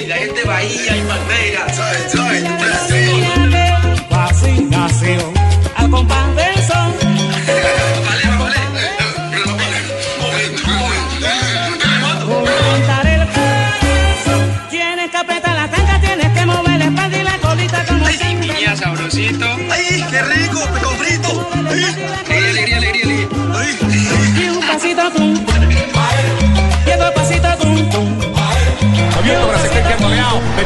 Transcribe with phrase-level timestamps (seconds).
[0.00, 1.74] La gente bahía y palmera.
[1.74, 2.08] Suave,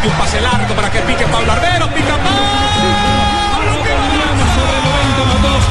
[0.07, 1.89] Mete un pase largo para que pique Pablo Arbero.
[1.89, 2.15] Pica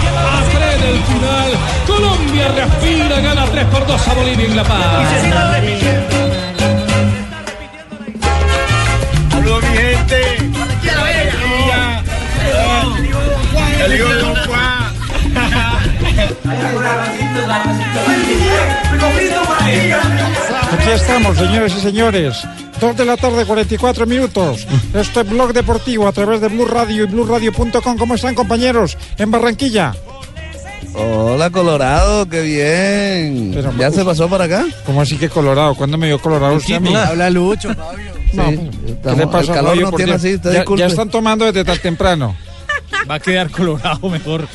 [0.03, 1.51] A 3 del final.
[1.87, 4.79] Colombia respira, gana 3 por 2 a Bolivia en La Paz.
[9.31, 10.37] Saludos, mi gente.
[13.77, 14.24] Ya le digo, don Juan.
[20.71, 22.35] Aquí estamos, señores y señores.
[22.79, 24.67] Dos de la tarde, 44 minutos.
[24.93, 27.97] Este es Blog Deportivo a través de Blue Radio y BlueRadio.com.
[27.97, 28.97] ¿Cómo están, compañeros?
[29.17, 29.93] En Barranquilla.
[30.93, 33.51] Hola Colorado, qué bien.
[33.53, 34.65] Pero, ¿Ya se pasó para acá?
[34.85, 35.75] ¿Cómo así que Colorado?
[35.75, 36.95] ¿Cuándo me dio Colorado usted a mí?
[36.95, 38.13] Habla Lucho, Fabio.
[38.33, 38.69] No, Sí,
[39.03, 40.79] ¿Qué le pasa, el calor no tiene así, usted ya, disculpe.
[40.81, 42.35] ya están tomando desde tan temprano.
[43.09, 44.47] Va a quedar colorado mejor.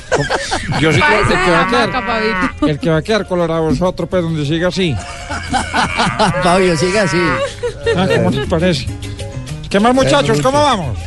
[0.80, 3.70] Yo sí creo que el que va a quedar, el que va a quedar Colorado
[3.70, 4.94] es otro, pero donde siga así.
[6.42, 7.20] Fabio, siga así.
[7.96, 8.86] Ah, ¿Cómo les parece?
[9.68, 10.40] ¿Qué más, muchachos?
[10.40, 10.98] ¿Cómo vamos?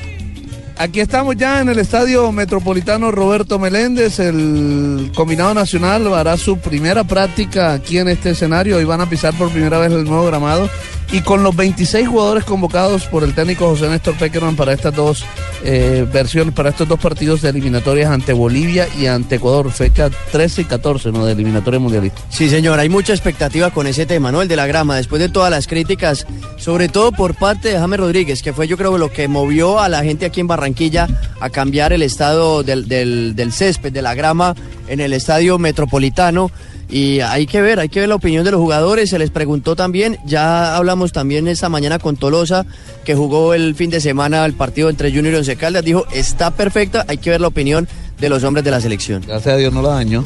[0.78, 4.20] Aquí estamos ya en el Estadio Metropolitano Roberto Meléndez.
[4.20, 8.78] El combinado nacional hará su primera práctica aquí en este escenario.
[8.78, 10.70] Hoy van a pisar por primera vez el nuevo gramado.
[11.14, 15.24] Y con los 26 jugadores convocados por el técnico José Néstor Peckerman para estas dos
[15.64, 20.62] eh, versiones, para estos dos partidos de eliminatorias ante Bolivia y ante Ecuador, fecha 13
[20.62, 21.24] y 14, ¿no?
[21.24, 22.20] De eliminatoria mundialista.
[22.30, 24.42] Sí, señor, hay mucha expectativa con ese tema, ¿no?
[24.42, 26.26] El de la grama, después de todas las críticas,
[26.58, 29.90] sobre todo por parte de James Rodríguez, que fue yo creo lo que movió a
[29.90, 31.08] la gente aquí en Barranquilla
[31.40, 34.56] a cambiar el estado del, del- del césped, de la grama
[34.88, 36.50] en el estadio metropolitano.
[36.90, 39.76] Y hay que ver, hay que ver la opinión de los jugadores, se les preguntó
[39.76, 42.66] también, ya hablamos también esta mañana con Tolosa,
[43.04, 46.52] que jugó el fin de semana el partido entre Junior y Once Caldas, dijo, está
[46.52, 47.88] perfecta, hay que ver la opinión
[48.20, 49.24] de los hombres de la selección.
[49.26, 50.24] Gracias a Dios no la dañó.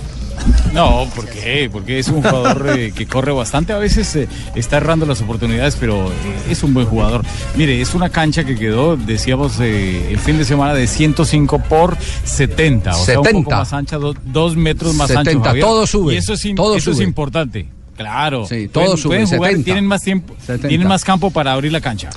[0.74, 1.70] No, ¿por qué?
[1.72, 3.74] Porque es un jugador eh, que corre bastante.
[3.74, 6.14] A veces eh, está errando las oportunidades, pero eh,
[6.50, 7.24] es un buen jugador.
[7.56, 11.98] Mire, es una cancha que quedó, decíamos, eh, el fin de semana de 105 por
[12.24, 12.92] 70.
[12.96, 13.56] O sea, un poco 70.
[13.58, 15.44] más ancha, do- dos metros más 70, ancho.
[15.44, 15.66] Javier.
[15.66, 17.68] todo sube, Y eso es, todo eso es importante.
[17.96, 18.46] Claro.
[18.48, 19.66] Sí, todo Pueden- sube, pueden jugar, 70.
[19.66, 20.68] tienen más tiempo, 70.
[20.68, 22.10] tienen más campo para abrir la cancha.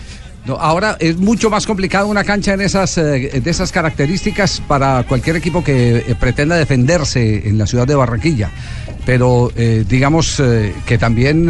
[0.46, 5.02] No, ahora es mucho más complicado una cancha en esas, eh, de esas características para
[5.04, 8.50] cualquier equipo que eh, pretenda defenderse en la ciudad de Barranquilla.
[9.04, 10.42] Pero eh, digamos
[10.86, 11.48] que también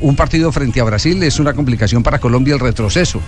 [0.00, 3.20] un partido frente a Brasil es una complicación para Colombia el retroceso.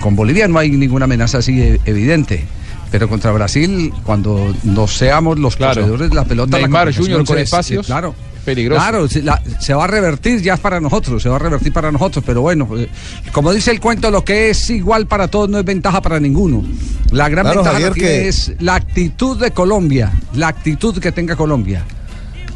[0.00, 2.44] Con Bolivia no hay ninguna amenaza así evidente.
[2.90, 5.74] Pero contra Brasil, cuando no seamos los Claro.
[5.82, 8.14] poseedores de la pelota, Neymar la Junior con es- espacios, claro.
[8.48, 8.80] Peligroso.
[8.80, 11.92] Claro, se, la- se va a revertir ya para nosotros, se va a revertir para
[11.92, 12.88] nosotros, pero bueno, eh,
[13.32, 16.64] como dice el cuento, lo que es igual para todos no es ventaja para ninguno.
[17.10, 21.36] La gran Claro, ventaja Javier, que- es la actitud de Colombia, la actitud que tenga
[21.36, 21.84] Colombia.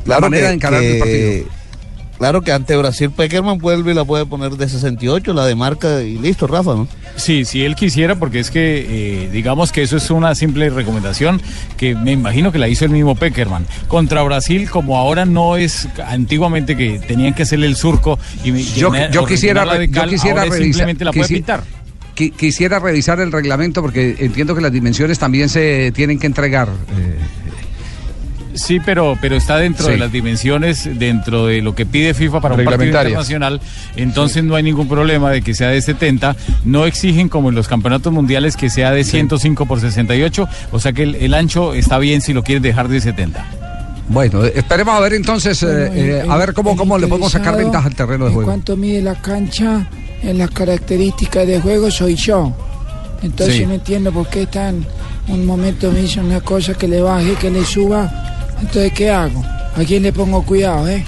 [0.04, 1.44] Claro la manera que- de encarar el partido.
[2.22, 6.02] Claro que ante Brasil Peckerman vuelve y la puede poner de 68, la de marca
[6.02, 6.86] y listo, Rafa, ¿no?
[7.16, 8.86] Sí, si él quisiera, porque es que
[9.24, 11.42] eh, digamos que eso es una simple recomendación
[11.76, 13.66] que me imagino que la hizo el mismo Peckerman.
[13.88, 18.62] Contra Brasil, como ahora no es antiguamente que tenían que hacerle el surco y me-
[18.62, 20.62] Yo, llenar- yo quisiera, yo quisiera ahora revisar.
[20.62, 21.64] simplemente la puede quisi- pintar.
[22.14, 26.68] qui- quisiera revisar el reglamento porque entiendo que las dimensiones también se tienen que entregar.
[26.68, 27.18] eh,
[28.54, 29.92] Sí, pero, pero está dentro Sí.
[29.92, 33.60] de las dimensiones, dentro de lo que pide FIFA para un partido internacional.
[33.96, 36.36] Entonces no hay ningún problema de que sea de 70.
[36.64, 40.48] No exigen como en los campeonatos mundiales que sea de 105 por 68.
[40.70, 43.44] O sea que el, el ancho está bien si lo quieres dejar de 70.
[44.08, 47.32] Bueno, esperemos a ver entonces, eh, Bueno, eh, el- a ver cómo, cómo le podemos
[47.32, 48.50] sacar ventaja al terreno de en juego.
[48.50, 49.86] cuánto mide la cancha,
[50.22, 52.52] en las características de juego soy yo.
[53.22, 53.66] Entonces Sí.
[53.66, 54.84] no entiendo por qué tan
[55.28, 58.10] un momento me dice una cosa que le baje, que le suba.
[58.62, 59.44] Entonces, ¿qué hago?
[59.76, 61.04] ¿A quién le pongo cuidado, eh?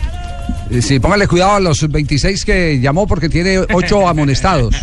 [0.71, 4.75] Eh, Sí, póngale cuidado a los 26 que llamó porque tiene 8 amonestados.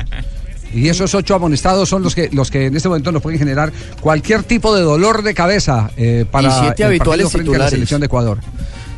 [0.73, 3.73] Y esos ocho amonestados son los que los que en este momento nos pueden generar
[4.00, 7.59] cualquier tipo de dolor de cabeza eh, para Y siete el habituales partido frente a
[7.65, 8.39] la selección de Ecuador.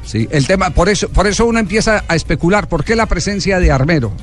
[0.06, 3.60] Sí, el tema, por eso, por eso uno empieza a especular por qué la presencia
[3.60, 4.14] de Armero.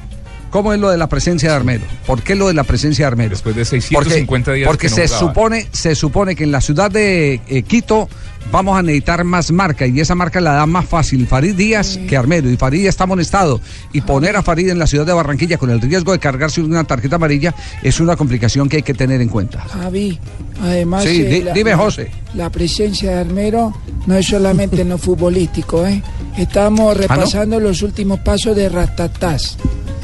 [0.50, 1.82] ¿Cómo es lo de la presencia de Armero?
[2.06, 3.30] ¿Por qué lo de la presencia de Armero?
[3.30, 5.28] Después de 650 porque, días Porque que no se jugaba.
[5.28, 8.08] supone, se supone que en la ciudad de eh, Quito
[8.52, 12.16] vamos a necesitar más marca y esa marca la da más fácil Farid Díaz que
[12.16, 13.60] Armero y Farid ya está amonestado
[13.92, 16.82] y poner a Farid en la ciudad de Barranquilla con el riesgo de cargarse una
[16.84, 19.60] tarjeta amarilla es una complicación que hay que tener en cuenta.
[19.60, 20.18] Javi,
[20.62, 21.04] además.
[21.04, 22.10] Sí, eh, di- la- dime, José.
[22.34, 23.72] La presencia de Armero
[24.06, 26.02] no es solamente en lo futbolístico, ¿eh?
[26.36, 29.56] Estamos repasando los últimos pasos de Ratatás.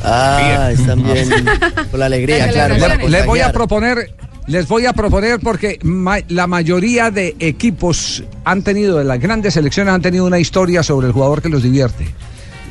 [0.04, 1.28] Ah, están bien.
[1.90, 2.76] Con la alegría, claro.
[2.76, 4.14] Le- les voy a proponer,
[4.46, 9.54] les voy a proponer porque ma- la mayoría de equipos han tenido, de las grandes
[9.54, 12.06] selecciones han tenido una historia sobre el jugador que los divierte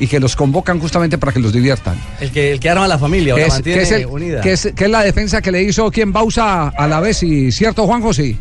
[0.00, 1.98] y que los convocan justamente para que los diviertan.
[2.20, 4.06] El que, el que arma la familia, o Que la es, mantiene que es el-
[4.06, 4.40] unida.
[4.42, 7.50] que es- que es la defensa que le hizo quien Bausa a la vez y
[7.52, 8.38] cierto Juanjo sí.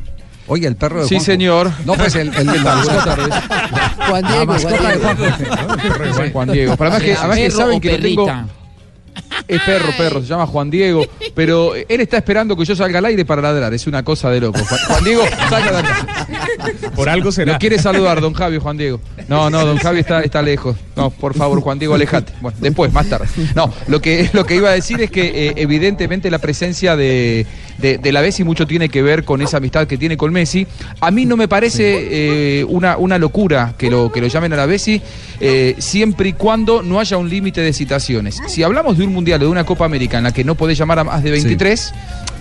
[0.47, 1.25] Oye, el perro de Sí, Juanjo.
[1.25, 1.71] señor.
[1.85, 3.15] No, pues el, el- la mascota.
[4.09, 5.25] Juan La Diego, mascota Juan de
[6.13, 6.29] Diego.
[6.33, 6.75] Juan Diego.
[6.77, 8.31] Pero además que, además que saben que lo tengo.
[9.47, 11.05] Es perro, perro, se llama Juan Diego.
[11.33, 13.73] Pero él está esperando que yo salga al aire para ladrar.
[13.73, 14.59] Es una cosa de loco.
[14.63, 16.27] Juan, Juan Diego, salga de acá.
[16.95, 17.53] Por algo será.
[17.53, 18.99] Lo quiere saludar, don Javi, Juan Diego.
[19.27, 20.75] No, no, don Javi está, está lejos.
[20.95, 22.33] No, por favor, Juan Diego, alejate.
[22.41, 23.27] Bueno, después, más tarde.
[23.55, 27.45] No, lo que, lo que iba a decir es que eh, evidentemente la presencia de,
[27.77, 30.67] de, de la Bessi mucho tiene que ver con esa amistad que tiene con Messi.
[31.01, 34.55] A mí no me parece eh, una, una locura que lo, que lo llamen a
[34.55, 35.01] la Bessi,
[35.39, 38.39] eh, siempre y cuando no haya un límite de citaciones.
[38.47, 40.77] Si hablamos de un Mundial o de una Copa América en la que no podés
[40.77, 41.93] llamar a más de 23,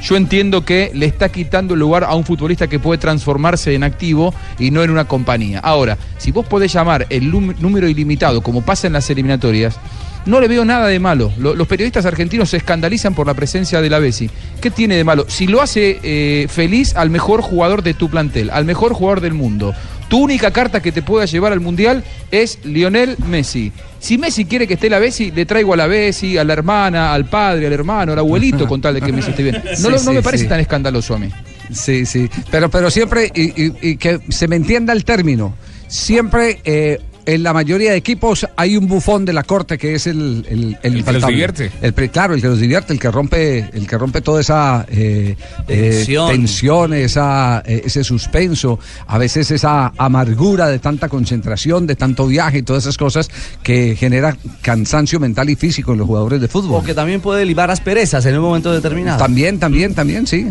[0.02, 3.84] yo entiendo que le está quitando el lugar a un futbolista que puede transformarse en
[3.84, 5.60] activo y no en una compañía.
[5.60, 9.78] Ahora, si vos podés llamar el número ilimitado, como pasa en las eliminatorias,
[10.26, 11.32] no le veo nada de malo.
[11.38, 14.30] Lo- los periodistas argentinos se escandalizan por la presencia de la Bessi.
[14.60, 15.26] ¿Qué tiene de malo?
[15.28, 19.34] Si lo hace eh, feliz al mejor jugador de tu plantel, al mejor jugador del
[19.34, 19.74] mundo.
[20.08, 23.72] Tu única carta que te pueda llevar al Mundial es Lionel Messi.
[23.98, 27.14] Si Messi quiere que esté la Bessi, le traigo a la Bessi, a la hermana,
[27.14, 29.62] al padre, al hermano, al abuelito, con tal de que Messi esté bien.
[29.80, 30.48] No, Sí, no me parece sí.
[30.48, 31.30] tan escandaloso a mí.
[31.72, 35.54] Sí, sí, pero, pero siempre, y, y- y que se me entienda el término,
[35.88, 40.06] siempre eh, en la mayoría de equipos hay un bufón de la corte que es
[40.06, 41.70] el el, que los divierte.
[41.80, 44.86] El pre- claro, el que los divierte, el que rompe, el que rompe toda esa
[44.90, 45.36] eh,
[45.68, 46.92] eh, Tensión.
[46.94, 52.62] esa, eh, ese suspenso, a veces esa amargura de tanta concentración, de tanto viaje y
[52.62, 53.28] todas esas cosas
[53.62, 56.80] que genera cansancio mental y físico en los jugadores de fútbol.
[56.82, 59.18] O que también puede libar asperezas en un momento determinado.
[59.18, 60.46] También, también, también, sí.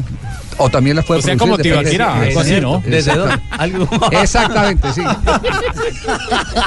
[0.58, 2.82] O también las puede O sea, producir como así, ¿no?
[4.12, 5.02] Exactamente, sí.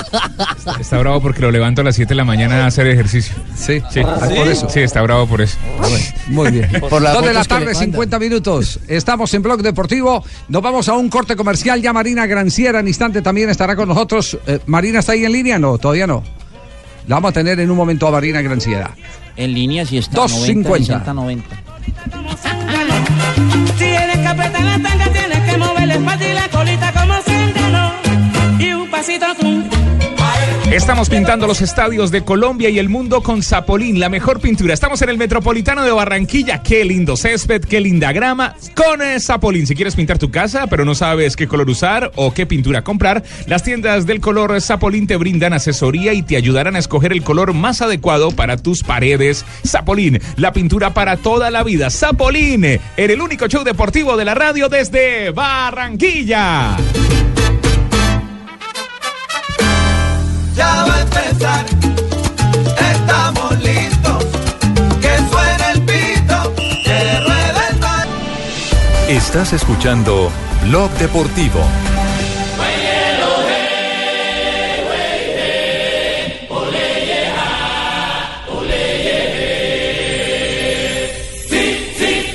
[0.81, 3.34] Está bravo porque lo levanto a las 7 de la mañana a hacer ejercicio.
[3.54, 4.00] Sí, Sí.
[4.04, 4.69] Ah, por eso.
[4.69, 5.56] Sí, está bravo por eso.
[6.28, 6.69] Muy bien.
[6.90, 7.84] Por las Dos de la tarde, mandan.
[7.84, 8.81] 50 minutos.
[8.88, 10.25] Estamos en Blog Deportivo.
[10.48, 11.81] Nos vamos a un corte comercial.
[11.81, 14.38] Ya Marina Granciera en instante también estará con nosotros.
[14.46, 15.58] Eh, ¿Marina está ahí en línea?
[15.58, 16.22] No, todavía no.
[17.06, 18.91] La vamos a tener en un momento a Marina Granciera.
[19.36, 20.22] En línea sí está.
[20.22, 20.65] 2.50.
[20.65, 21.62] 90, 90.
[23.79, 27.35] Tienes que apretar la tanga, tienes que mover la espalda y la colita como centeno.
[30.72, 34.75] Estamos pintando los estadios de Colombia y el mundo con Zapolín, la mejor pintura.
[34.75, 36.60] Estamos en el Metropolitano de Barranquilla.
[36.60, 38.56] Qué lindo césped, qué linda grama.
[38.75, 42.34] Con eh, Zapolín, si quieres pintar tu casa, pero no sabes qué color usar o
[42.34, 46.81] qué pintura comprar, las tiendas del color Zapolín te brindan asesoría y te ayudarán a
[46.81, 49.44] escoger el color más adecuado para tus paredes.
[49.65, 51.91] Zapolín, la pintura para toda la vida.
[51.91, 56.77] Zapolín, en el único show deportivo de la radio desde Barranquilla.
[60.56, 61.67] Ya va a empezar,
[62.93, 64.25] estamos listos.
[65.03, 68.06] Que suene el pito, que ruede el mar.
[69.08, 70.31] Estás escuchando
[70.63, 71.60] Blog Deportivo.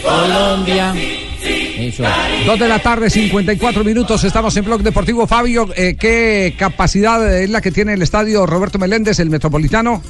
[0.03, 0.93] Colombia
[1.91, 2.03] eso.
[2.45, 4.23] Dos de la tarde, 54 minutos.
[4.23, 5.27] Estamos en Blog Deportivo.
[5.27, 10.01] Fabio, eh, ¿qué capacidad es la que tiene el estadio Roberto Meléndez, el Metropolitano?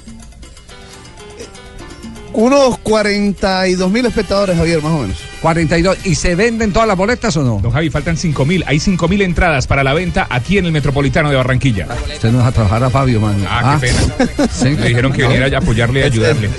[2.34, 5.18] Unos 42 mil espectadores, Javier, más o menos.
[5.42, 5.98] 42.
[6.06, 7.60] ¿Y se venden todas las boletas o no?
[7.62, 8.64] Don Javi, faltan 5 mil.
[8.68, 11.88] Hay 5 mil entradas para la venta aquí en el Metropolitano de Barranquilla.
[12.14, 13.44] Usted no deja trabajar a Fabio, mano.
[13.50, 14.48] Ah, qué pena.
[14.50, 14.70] Sí.
[14.70, 16.50] Me dijeron que viniera a apoyarle y ayudarle.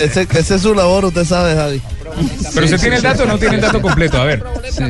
[0.00, 1.82] Ese, ese es su labor, usted sabe, Javi.
[2.54, 4.18] Pero usted tiene el dato o no tiene el dato completo.
[4.18, 4.42] A ver.
[4.70, 4.84] Sí.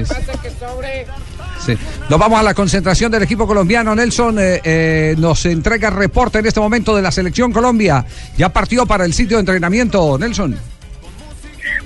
[1.64, 1.76] Sí.
[2.08, 3.94] Nos vamos a la concentración del equipo colombiano.
[3.94, 8.04] Nelson eh, eh, nos entrega el reporte en este momento de la selección Colombia.
[8.37, 10.56] Ya partió para el sitio de entrenamiento, Nelson.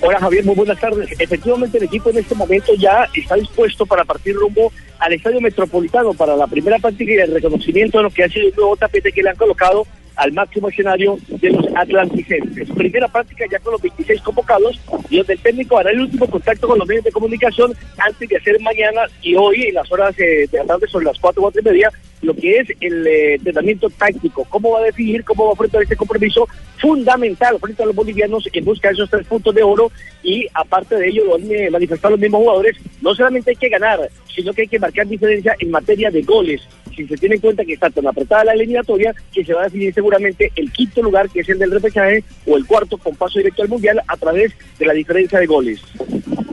[0.05, 1.09] Hola Javier, muy buenas tardes.
[1.19, 6.13] Efectivamente el equipo en este momento ya está dispuesto para partir rumbo al Estadio Metropolitano
[6.13, 9.13] para la primera práctica y el reconocimiento de lo que ha sido el nuevo tapete
[9.13, 12.69] que le han colocado al máximo escenario de los atlanticenses.
[12.71, 16.69] Primera práctica ya con los 26 convocados y donde el técnico hará el último contacto
[16.69, 20.47] con los medios de comunicación antes de hacer mañana y hoy en las horas eh,
[20.51, 21.91] de la tarde sobre las 4 4 y media
[22.23, 25.83] lo que es el eh, entrenamiento táctico, cómo va a definir, cómo va a enfrentar
[25.83, 26.49] este compromiso
[26.79, 29.91] fundamental frente a los bolivianos en busca de esos tres puntos de oro
[30.23, 33.69] y aparte de ello lo han eh, manifestado los mismos jugadores, no solamente hay que
[33.69, 36.63] ganar, sino que hay que marcar diferencia en materia de goles.
[36.97, 39.65] Si se tiene en cuenta que está tan apretada la eliminatoria, que se va a
[39.65, 43.39] definir seguramente el quinto lugar, que es el del repechaje, o el cuarto con paso
[43.39, 45.81] directo al Mundial a través de la diferencia de goles.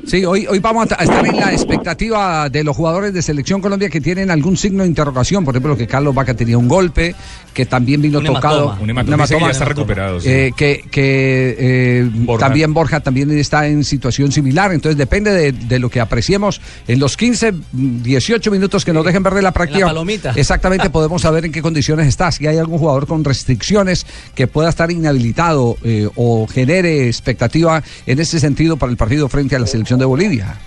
[0.10, 3.90] Sí, hoy, hoy vamos a estar en la expectativa de los jugadores de Selección Colombia
[3.90, 5.46] que tienen algún signo de interrogación.
[5.46, 7.16] Por ejemplo, que Carlos Vaca tenía un golpe,
[7.54, 8.64] que también vino Un tocado.
[8.64, 8.82] hematoma.
[8.82, 9.24] Un hematoma.
[9.24, 10.30] Dice que ya está recuperado, sí.
[10.30, 12.46] Eh, que que eh, Borja.
[12.48, 14.72] también Borja también está en situación similar.
[14.74, 19.06] Entonces depende de, de lo que apreciemos en los 15, mm, 18 minutos que nos
[19.06, 19.86] dejen ver de la práctica.
[19.88, 20.34] palomita.
[20.36, 22.32] Exactamente, podemos saber en qué condiciones está.
[22.32, 28.20] Si hay algún jugador con restricciones que pueda estar inhabilitado eh, o genere expectativa en
[28.20, 30.58] ese sentido para el partido frente a la selección de Bolivia.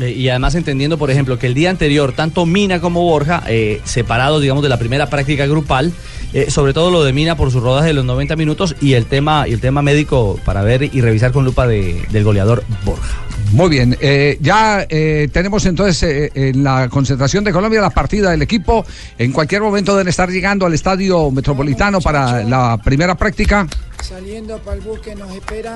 [0.00, 3.80] Eh, Y además entendiendo, por ejemplo, que el día anterior, tanto Mina como Borja, eh,
[3.84, 5.92] separados, digamos, de la primera práctica grupal,
[6.32, 9.06] eh, sobre todo lo de Mina por sus rodaje de los 90 minutos y el
[9.06, 13.18] tema, y el tema médico para ver y revisar con lupa de- del goleador Borja.
[13.52, 18.30] Muy bien, eh, ya eh, tenemos entonces eh, en la concentración de Colombia la partida
[18.30, 18.84] del equipo.
[19.18, 23.66] En cualquier momento deben estar llegando al estadio metropolitano para la primera práctica.
[24.02, 25.74] Saliendo para el bus que nos espera.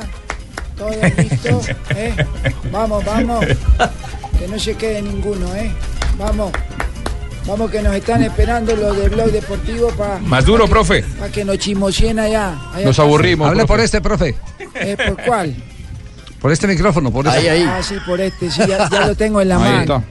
[0.76, 1.60] Todo listo.
[1.90, 2.14] ¿eh?
[2.72, 3.44] Vamos, vamos.
[4.38, 5.70] Que no se quede ninguno, ¿eh?
[6.18, 6.52] Vamos.
[7.46, 11.02] Vamos que nos están esperando los de Blog Deportivo para Más duro, profe.
[11.18, 12.58] Para que nos chimocien allá.
[12.72, 13.48] allá Nos aburrimos.
[13.48, 14.34] Hable por este, profe.
[14.74, 15.54] Eh, ¿Por cuál?
[16.40, 17.50] Por este micrófono, por este.
[17.66, 19.80] Ah, sí, por este, sí, ya, ya lo tengo en la Ahí mano.
[19.82, 20.02] está.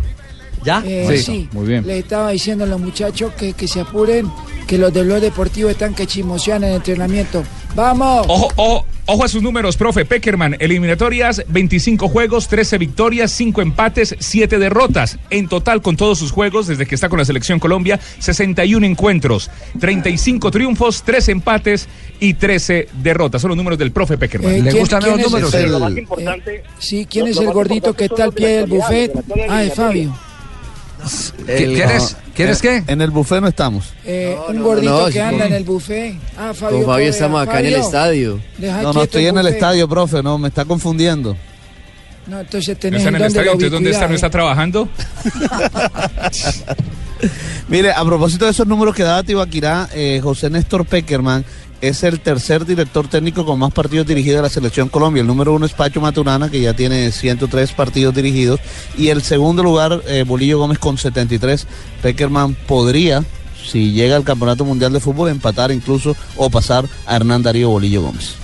[0.64, 0.84] ¿Ya?
[0.86, 1.86] Eh, Sí, sí, muy bien.
[1.86, 4.32] Le estaba diciendo a los muchachos que, que se apuren,
[4.68, 7.44] que los de Blog Deportivo están que chimosean en el entrenamiento.
[7.76, 8.26] ¡Vamos!
[8.30, 10.06] Ojo, ojo, ojo a sus números, profe.
[10.06, 15.18] Peckerman, eliminatorias, 25 juegos, 13 victorias, 5 empates, 7 derrotas.
[15.32, 19.50] En total, con todos sus juegos, desde que está con la selección Colombia, 61 encuentros,
[19.80, 21.88] 35 triunfos, 3 empates
[22.20, 23.42] y 13 derrotas.
[23.42, 24.52] Son los números del profe Peckerman.
[24.52, 27.42] Eh, ¿quién- quién es Pero el- lo más importante, eh, sí, ¿quién lo- es lo
[27.44, 29.12] el gordito que está al pie del los buffet?
[29.50, 29.74] Ah, es.
[29.74, 30.16] Fabio.
[31.48, 32.18] El- ¿Quién es?
[32.36, 32.84] ¿Quién es qué?
[32.88, 33.94] En el buffet no estamos.
[34.06, 36.16] Eh, un gordito no, que anda con- en el buffet.
[36.38, 36.78] Ah, Fabio.
[36.78, 38.40] Con Fabio estamos acá en el estadio.
[38.58, 41.36] No, no estoy en el estadio, profe, no, me está confundiendo.
[42.26, 43.46] No, entonces ¿No tenés está en el estadio?
[43.46, 44.08] lo ¿Entonces dónde está?
[44.08, 44.30] ¿No está eh?
[44.30, 44.88] trabajando?
[47.68, 51.46] Mire, a propósito de esos números que daba Tibaquirá, eh, José Néstor Peckerman
[51.84, 55.20] es el tercer director técnico con más partidos dirigidos a la selección Colombia.
[55.20, 58.62] El número uno es Pacho Maturana, que ya tiene 103 partidos dirigidos.
[58.98, 61.68] Y el segundo lugar, eh, Bolillo Gómez con 73.
[62.02, 63.26] Peckerman podría,
[63.66, 68.04] si llega al Campeonato Mundial de Fútbol, empatar incluso o pasar a Hernán Darío Bolillo
[68.04, 68.38] Gómez.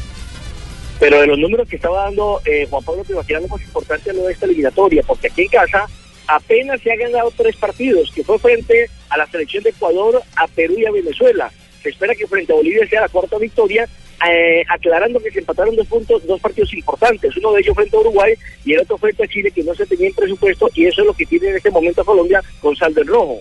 [1.00, 4.15] Pero de los números que estaba dando eh, Juan Pablo Tibaquirá, lo más importante es
[4.17, 5.86] lo de esta eliminatoria, porque aquí en casa
[6.27, 10.46] apenas se han ganado tres partidos, que fue frente a la selección de Ecuador, a
[10.48, 11.50] Perú y a Venezuela.
[11.81, 13.88] Se espera que frente a Bolivia sea la cuarta victoria,
[14.29, 18.00] eh, aclarando que se empataron dos puntos, dos partidos importantes, uno de ellos frente a
[18.01, 18.33] Uruguay
[18.65, 21.07] y el otro frente a Chile, que no se tenía en presupuesto, y eso es
[21.07, 23.39] lo que tiene en este momento Colombia con saldo en rojo.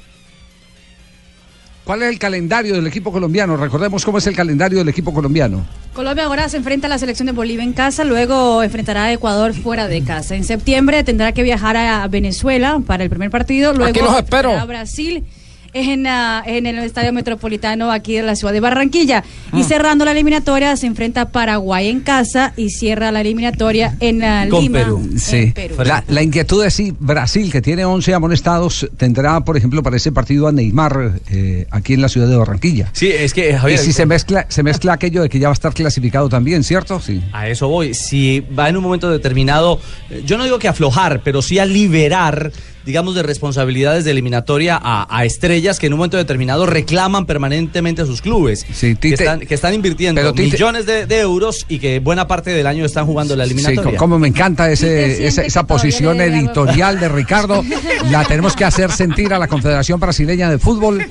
[1.84, 3.56] ¿Cuál es el calendario del equipo colombiano?
[3.56, 5.66] Recordemos cómo es el calendario del equipo colomdiano.
[5.94, 9.54] Colombia ahora se enfrenta a la selección de Bolivia en casa, luego enfrentará a Ecuador
[9.54, 10.36] fuera de casa.
[10.36, 14.50] En septiembre tendrá que viajar a Venezuela para el primer partido, luego Aquí los espero.
[14.50, 15.24] enfrentará a Brasil
[15.72, 19.24] en, ah, en el Estadio Metropolitano aquí de la ciudad de Barranquilla.
[19.52, 24.44] Y cerrando la eliminatoria se enfrenta Paraguay en casa y cierra la eliminatoria en ah,
[24.46, 24.86] Lima.
[25.16, 25.52] Sí.
[25.84, 30.12] La, la inquietud es si Brasil, que tiene 11 amonestados, tendrá, por ejemplo, para ese
[30.12, 32.90] partido a Neymar eh, aquí en la ciudad de Barranquilla.
[32.92, 35.54] Sí, es que Y si se mezcla, se mezcla aquello de que ya va a
[35.54, 37.00] estar clasificado también, ¿cierto?
[37.00, 37.22] Sí.
[37.32, 37.94] A eso voy.
[37.94, 41.66] Si va en un momento determinado, eh, yo no digo que aflojar, pero sí a
[41.66, 42.52] liberar,
[42.88, 48.00] digamos, de responsabilidades de eliminatoria a, a estrellas que en un momento determinado reclaman permanentemente
[48.00, 48.64] a sus clubes.
[48.64, 52.48] que, están, que están invirtiendo pero Tite- millones de, de euros y que buena parte
[52.50, 53.92] del año están jugando la Sí, eliminatoria.
[53.92, 57.62] co- como me encanta ese, esa, esa posición editorial de Ricardo.
[58.10, 61.04] La tenemos que hacer sentir a la Confederación Brasileña de Fútbol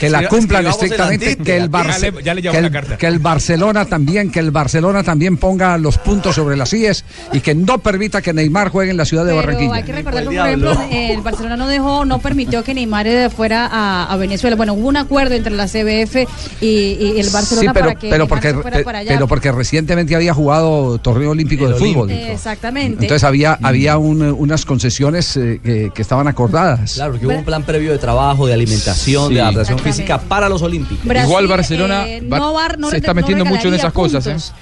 [0.00, 2.70] que la cumplan estrictamente, que el, Ya Barce- le- ya le llegó que, el, la
[2.70, 2.96] carta.
[2.96, 7.40] que el Barcelona también, que el Barcelona también ponga los puntos sobre las IES y
[7.40, 9.74] que no permita que Neymar juegue en la ciudad de Pero Barranquilla.
[9.74, 13.30] hay que recordar que, por ejemplo, el Barcelona no dejó, no permitió que Neymar eh,
[13.30, 14.56] fuera a, a Venezuela.
[14.56, 16.26] Bueno, hubo un acuerdo entre la CBF
[16.60, 19.10] y, y el Barcelona Sí, pero, para que pero, porque, se fuera pe- para allá.
[19.12, 22.10] pero porque recientemente había jugado torneo olímpico de fútbol.
[22.10, 23.04] Exactamente.
[23.04, 26.94] Entonces había, había un, eh, unas concesiones eh, que, que estaban acordadas.
[26.94, 29.34] Claro, porque hubo un plan previo de trabajo, de alimentación, Sí.
[29.34, 29.89] de adaptación física
[30.28, 31.04] para los olímpicos.
[31.04, 33.92] Brasil, Igual Barcelona eh, va- no va- no se está no metiendo mucho en esas
[33.92, 34.26] cosas.
[34.26, 34.30] ¿eh?
[34.30, 34.52] puntos.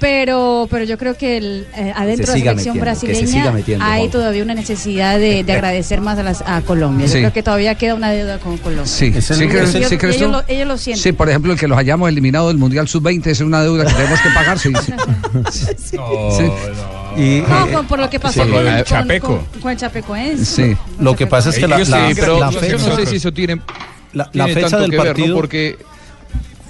[0.00, 3.84] Pero, pero yo creo que el, eh, adentro Se de la selección se brasileña metiendo,
[3.84, 4.10] hay Juan.
[4.10, 7.06] todavía una necesidad de, de agradecer más a, las, a Colombia.
[7.06, 7.18] Yo Sí.
[7.20, 8.84] creo que todavía queda una deuda con Colombia.
[8.86, 11.02] Sí, Es el- sí crees, ellos- sí crees ellos lo- ellos lo sienten.
[11.04, 13.92] Sí, por ejemplo, el que los hayamos eliminado del Mundial Sub-20 es una deuda que
[13.94, 14.58] tenemos que pagar.
[14.58, 14.92] Sí, sí.
[17.16, 17.44] Sí.
[17.48, 18.50] No, por, por lo que pasó Sí.
[18.50, 19.26] con, con- Chapeco.
[19.52, 20.44] con- con el Chapecoense.
[20.72, 20.76] Sí.
[20.98, 23.32] Lo que pasa es que la, Yo la- la yo fecha, no sé si eso
[23.32, 23.60] tiene,
[24.12, 25.12] la, la tiene fecha tanto del que ver, ¿no?
[25.14, 25.34] partido.
[25.36, 25.76] Porque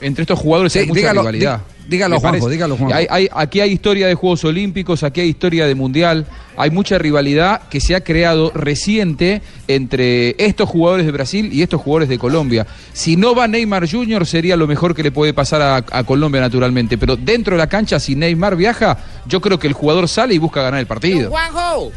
[0.01, 1.59] entre estos jugadores Sí, hay mucha dígalo, rivalidad.
[1.59, 2.97] dí- dígalo, Juanjo, dígalo, Juanjo.
[2.97, 6.99] Hay- hay- aquí hay historia de Juegos Olímpicos, aquí hay historia de Mundial, hay mucha
[6.99, 12.19] rivalidad que se ha creado reciente entre estos jugadores de Brasil y estos jugadores de
[12.19, 12.67] Colombia.
[12.93, 14.27] Si no va Neymar Jr.
[14.27, 17.69] sería lo mejor que le puede pasar a, a Colombia naturalmente, pero dentro de la
[17.69, 21.31] cancha si Neymar viaja, yo creo que el jugador sale y busca ganar el partido.
[21.31, 21.93] Juanjo,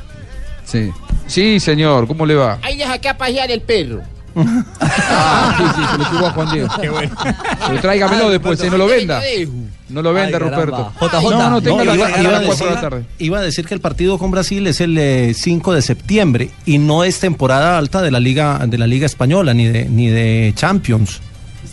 [0.63, 0.89] Sí.
[1.27, 2.59] Sí, señor, ¿cómo le va?
[2.61, 4.01] ahí deja que a pasear el perro.
[4.37, 6.69] Ah, sí, sí, se lo tuvo a Juan Diego.
[7.67, 9.21] Pero tráigamelo después, eh, no lo venda.
[9.89, 10.91] No lo venda, Ay, Ruperto.
[10.99, 11.29] caramba.
[11.31, 13.05] No, no, tenga No, la iba, a iba a las cuatro de la decir, tarde.
[13.19, 16.77] iba a decir que el partido con Brasil es el eh, 5 de septiembre y
[16.79, 20.53] no es temporada alta de la liga de la liga española ni de ni de
[20.55, 21.21] Champions.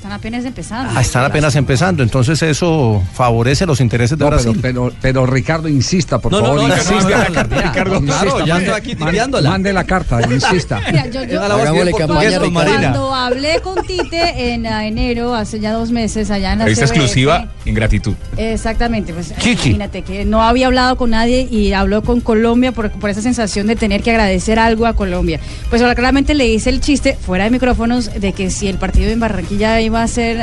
[0.02, 0.92] Están apenas empezando.
[0.96, 4.58] Ah, Están apenas empezando, entonces eso favorece los intereses de No, pero, Brasil.
[4.60, 6.60] pero, pero Ricardo insista, por No, no, favor.
[6.62, 6.92] no, insista.
[6.94, 7.94] no, no, la carta, Ricardo.
[7.98, 10.80] Insista, Claro, ya aquí mande- la carta, insista.
[10.90, 15.60] Mira, yo- yo- Hagámosle campaña a cuando, cuando hablé con Tite en ah, enero, hace
[15.60, 18.14] ya dos meses, allá en la Revista exclusiva en gratitud.
[18.36, 19.68] Exactamente, pues Chichi.
[19.68, 23.68] imagínate que no había hablado con nadie y habló con Colombia por, por esa sensación
[23.68, 25.38] de tener que agradecer algo a Colombia.
[25.70, 29.08] Pues ahora claramente le hice el chiste fuera de micrófonos de que si el partido
[29.12, 30.42] en Barranquilla iba a ser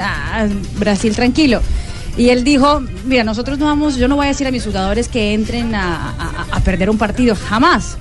[0.77, 1.61] Brasil tranquilo.
[2.17, 5.07] Y él dijo, mira, nosotros no vamos, yo no voy a decir a mis jugadores
[5.07, 7.97] que entren a perder un partido, jamás.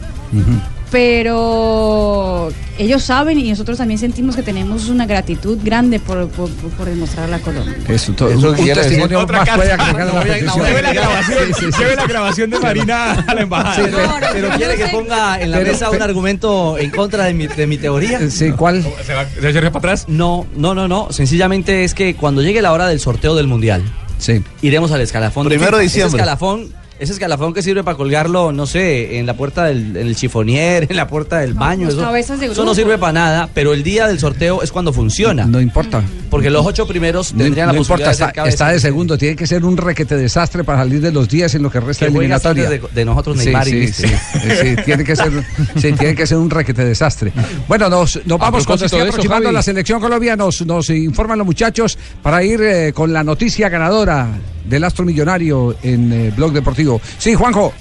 [0.90, 6.70] Pero ellos saben y nosotros también sentimos que tenemos una gratitud grande por, por, por-
[6.70, 7.74] por demostrarle a Colombia.
[7.88, 10.92] Eso, to- Eso un quiere testimonio decir- más Otra puede agregar a la No, la
[10.92, 11.78] grabación, Sí, sí, sí.
[11.78, 13.74] Lleve la grabación de Marina a la embajada.
[13.74, 17.34] Sí, pero- Pero quiere que ponga en la Pero- mesa un argumento en contra de
[17.34, 18.30] mi, de mi teoría.
[18.30, 18.82] Sí, ¿cuál?
[19.04, 20.04] ¿Se va, ¿Se va para atrás?
[20.08, 21.08] No, no, no, no.
[21.10, 23.82] Sencillamente es que cuando llegue la hora del sorteo del mundial,
[24.18, 24.42] sí.
[24.62, 25.46] iremos al escalafón.
[25.48, 26.08] Primero de diciembre.
[26.08, 30.06] Ese escalafón, ese escalafón que sirve para colgarlo, no sé, en la puerta del en
[30.08, 31.88] el chifonier, en la puerta del baño.
[31.88, 34.92] Eso, cabezas de eso no sirve para nada, pero el día del sorteo es cuando
[34.92, 35.44] funciona.
[35.46, 36.02] No importa.
[36.30, 38.54] Porque los ocho primeros No, tendrían no la importa, posibilidad está, de ser cabeza.
[38.54, 39.16] está de segundo.
[39.18, 42.06] Tiene que ser un requete desastre para salir de los días en lo que resta
[42.06, 42.68] Que eliminatoria.
[42.68, 44.08] de- de nosotros Sí, Neymar y sí, Mister.
[44.10, 45.32] sí, sí, tiene que ser,
[45.76, 47.32] sí, tiene que ser un requete desastre.
[47.66, 49.54] Bueno, nos, nos A vamos de eso, aproximando Javi.
[49.54, 50.36] la selección Colombia.
[50.36, 54.28] Nos, nos informan los muchachos para ir eh, con la noticia ganadora
[54.68, 56.87] del astro millonario en eh, Blog Deportivo.
[57.18, 57.72] Sí, Juanjo.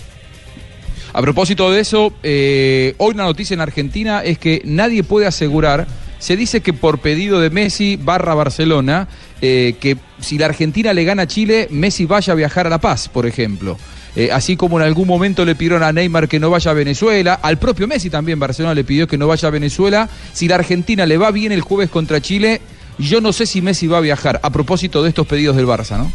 [1.14, 5.88] A propósito de eso, eh, hoy una noticia en Argentina es que nadie puede asegurar,
[6.20, 9.08] se dice que por pedido de Messi barra Barcelona,
[9.42, 12.80] eh, que si la Argentina le gana a Chile, Messi vaya a viajar a La
[12.80, 13.78] Paz, por ejemplo.
[14.16, 17.40] Eh, así como en algún momento le pidieron a Neymar que no vaya a Venezuela,
[17.42, 20.10] al propio Messi también Barcelona le pidió que no vaya a Venezuela.
[20.34, 22.62] Si la Argentina le va bien el jueves contra Chile,
[22.98, 25.98] yo no sé si Messi va a viajar, a propósito de estos pedidos del Barça,
[25.98, 26.12] ¿no?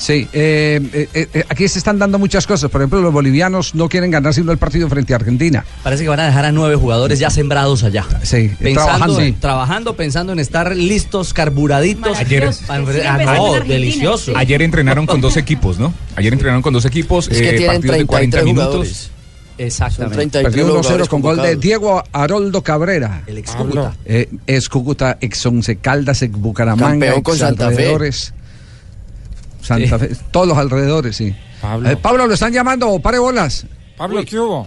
[0.00, 0.80] Sí, eh,
[1.12, 2.70] eh, eh, aquí se están dando muchas cosas.
[2.70, 5.62] Por ejemplo, los bolivianos no quieren ganar sino el partido frente a Argentina.
[5.82, 8.06] Parece que van a dejar a nueve jugadores ya sembrados allá.
[8.22, 9.38] Sí, Pensando, trabajando.
[9.40, 12.16] trabajando, pensando en estar listos, carburaditos.
[12.18, 12.78] Ayer- ah,
[13.36, 14.32] no, delicioso.
[14.36, 15.92] Ayer entrenaron con dos equipos, ¿no?
[16.16, 18.70] Ayer entrenaron con dos equipos, Es que eh, tienen partidos de 40 33 minutos.
[18.88, 19.10] jugadores.
[19.58, 20.42] Exactamente.
[20.42, 23.22] Perdió 1-0 con gol de Diego Haroldo Cabrera.
[23.26, 23.94] El ex Cúcuta.
[24.06, 27.94] Eh, ex Cúcuta, ex Once Caldas, ex Bucaramanga, Campeón con ex Santa Fe.
[29.62, 31.34] Santa Fe, todos los alrededores, sí.
[31.60, 31.90] Pablo.
[31.90, 33.66] Eh, Pablo, lo están llamando, pare bolas.
[33.96, 34.66] Pablo, ¿qué hubo?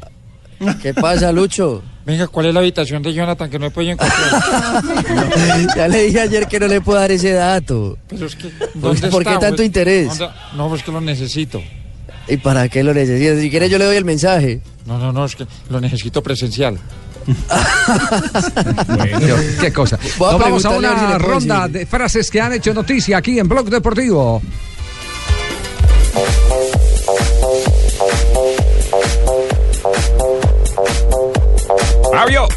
[0.82, 1.84] ¿Qué pasa, Lucho?
[2.06, 4.84] Venga, ¿cuál es la habitación de Jonathan que no he podido encontrar?
[5.76, 7.98] ya le dije ayer que no le puedo dar ese dato.
[8.08, 9.66] Pero es que, ¿Por, ¿dónde por qué tanto pues?
[9.66, 10.18] interés?
[10.20, 11.62] ¿Dónde- No, pues que lo necesito.
[12.28, 13.40] ¿Y para qué lo necesitas?
[13.40, 14.62] Si quieres yo le doy el mensaje.
[14.86, 16.78] No, no, no, es que lo necesito presencial.
[19.20, 19.98] Qué, qué cosa.
[20.18, 21.80] Voy a Nos vamos a una ronda decir.
[21.80, 24.42] de frases que han hecho noticia aquí en Blog Deportivo.
[32.12, 32.48] ¡Fabio!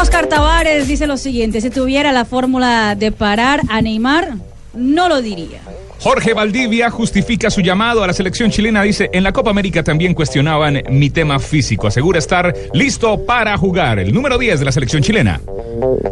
[0.00, 4.34] Oscar Tavares dice lo siguiente, si tuviera la fórmula de parar a Neymar,
[4.72, 5.60] no lo diría.
[6.00, 8.82] Jorge Valdivia justifica su llamado a la selección chilena.
[8.82, 11.88] Dice, en la Copa América también cuestionaban mi tema físico.
[11.88, 13.98] Asegura estar listo para jugar.
[13.98, 15.42] El número 10 de la selección chilena.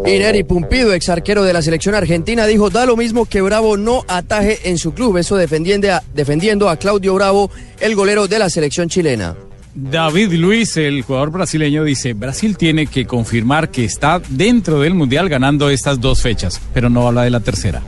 [0.05, 3.79] Y Neri Pumpido, ex arquero de la selección argentina, dijo, da lo mismo que Bravo
[3.79, 5.16] no ataje en su club.
[5.16, 9.37] Eso defendiendo a, defendiendo a Claudio Bravo, el golero de la selección chilena.
[9.74, 15.31] David Luis, el jugador brasileño, dice, Brasil tiene que confirmar que está dentro del Mundial
[15.31, 17.83] ganando estas dos fechas, pero no habla de la tercera.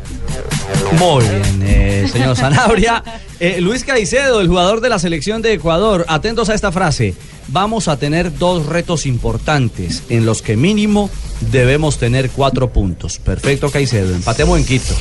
[0.98, 3.02] Muy bien, eh, señor Sanabria.
[3.38, 7.14] Eh, Luis Caicedo, el jugador de la selección de Ecuador, atentos a esta frase.
[7.48, 11.10] Vamos a tener dos retos importantes en los que mínimo
[11.50, 13.18] debemos tener cuatro puntos.
[13.18, 14.14] Perfecto, Caicedo.
[14.14, 14.94] Empatemos en Quito.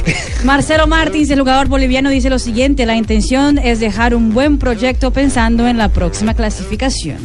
[0.43, 5.11] Marcelo Martins, el jugador boliviano, dice lo siguiente, la intención es dejar un buen proyecto
[5.11, 7.17] pensando en la próxima clasificación.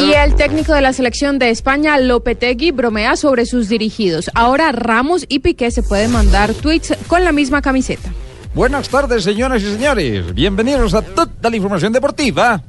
[0.00, 4.30] Y el técnico de la selección de España, Lopetegui, bromea sobre sus dirigidos.
[4.34, 8.12] Ahora Ramos y Piqué se pueden mandar tweets con la misma camiseta.
[8.54, 10.34] Buenas tardes, señoras y señores.
[10.34, 12.62] Bienvenidos a toda la información deportiva.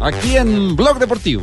[0.00, 1.42] Aquí en Blog Deportivo.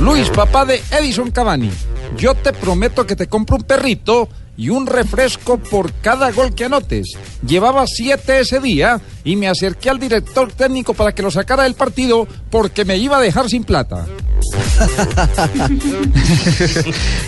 [0.00, 1.70] Luis, papá de Edison Cavani.
[2.16, 6.64] Yo te prometo que te compro un perrito y un refresco por cada gol que
[6.64, 7.16] anotes.
[7.46, 11.74] Llevaba siete ese día y me acerqué al director técnico para que lo sacara del
[11.74, 14.06] partido porque me iba a dejar sin plata.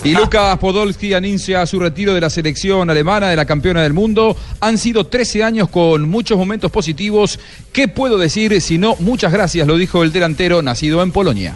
[0.05, 4.37] Y Lucas Podolski anuncia su retiro de la selección alemana de la campeona del mundo.
[4.61, 7.39] Han sido 13 años con muchos momentos positivos.
[7.73, 8.97] ¿Qué puedo decir si no?
[9.01, 11.55] Muchas gracias, lo dijo el delantero nacido en Polonia.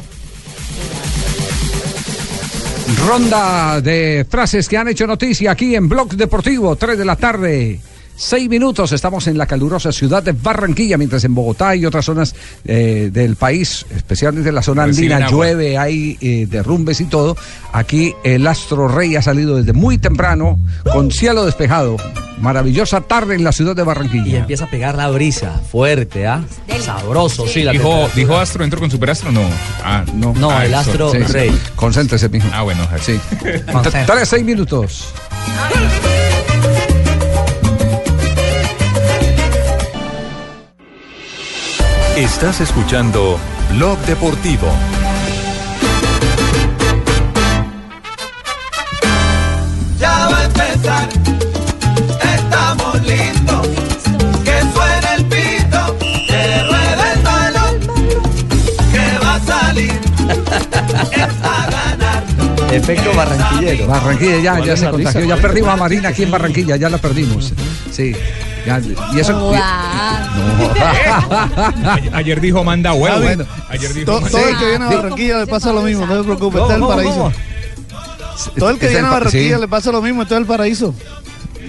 [3.06, 7.80] Ronda de frases que han hecho noticia aquí en Blog Deportivo, 3 de la tarde.
[8.14, 12.34] Seis minutos, estamos en la calurosa ciudad de Barranquilla, mientras en Bogotá y otras zonas
[12.64, 15.46] eh, del país, especialmente la zona Reciben andina, agua.
[15.46, 17.36] llueve, hay eh, derrumbes y todo.
[17.72, 20.60] Aquí el astro rey ha salido desde muy temprano,
[20.92, 21.96] con cielo despejado.
[22.40, 24.38] Maravillosa tarde en la ciudad de Y Barranquilla.
[24.38, 26.44] empieza a pegar la brisa fuerte, ¿ah?
[26.80, 27.62] Sabroso, sí.
[27.62, 28.14] La Dijo, temperatura.
[28.16, 29.32] dijo Astro, ¿entró con Superastro?
[29.32, 29.42] No.
[29.82, 30.32] Ah, no.
[30.34, 30.74] No, Ah, el.
[30.74, 31.32] Astro Sí, sí.
[31.32, 31.58] Rey.
[31.76, 32.48] Concéntrese, mijo.
[32.52, 32.86] Ah, bueno.
[33.00, 33.18] Sí.
[34.06, 35.06] Tres, seis minutos.
[42.16, 43.38] Estás escuchando
[43.70, 44.68] Blog Deportivo.
[49.98, 51.08] Ya va a empezar,
[52.34, 53.66] estamos listos.
[54.44, 55.98] Que suene el pito,
[56.28, 57.80] que ruede el balón,
[58.92, 60.00] que va a salir,
[61.12, 62.24] es a ganar.
[62.72, 63.86] Efecto barranquillero.
[63.86, 65.20] Barranquilla ya, ¿Cuál ya se contagió.
[65.20, 67.54] Ya ¿Cuál es perdimos a Marina aquí en Barranquilla, ya la perdimos.
[67.90, 68.14] Sí.
[68.66, 68.80] Ya,
[69.14, 69.52] y eso.
[69.52, 69.62] Ayer,
[72.14, 73.16] ayer dijo manda huevo.
[73.16, 73.44] Ah, bueno.
[73.68, 76.16] Ayer dijo To- manda todo el que viene a Barranquilla le pasa lo mismo, no
[76.18, 77.32] se preocupe, está en el ¿Cómo, paraíso.
[78.58, 80.94] Todo el que viene a Barranquilla le pasa lo mismo, está en el paraíso.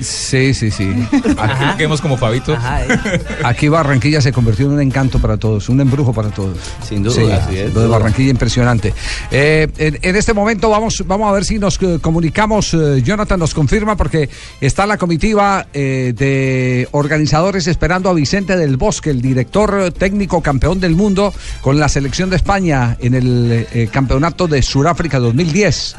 [0.02, 0.92] Sí, sí, sí.
[1.38, 2.58] Aquí nos quedemos como Fabito.
[3.44, 6.58] Aquí Barranquilla se convirtió en un encanto para todos, un embrujo para todos.
[6.88, 7.88] Sin duda, Sí, así es, Lo de.
[7.88, 8.94] Barranquilla impresionante.
[9.32, 12.74] Eh, en, en este momento vamos, vamos a ver si nos eh, comunicamos.
[12.74, 14.30] eh, Jonathan nos confirma porque
[14.62, 20.80] está la comitiva eh, de organizadores esperando a Vicente del Bosque, el director técnico campeón
[20.80, 25.96] del mundo con la selección de España en el eh, campeonato de Sudáfrica 2010.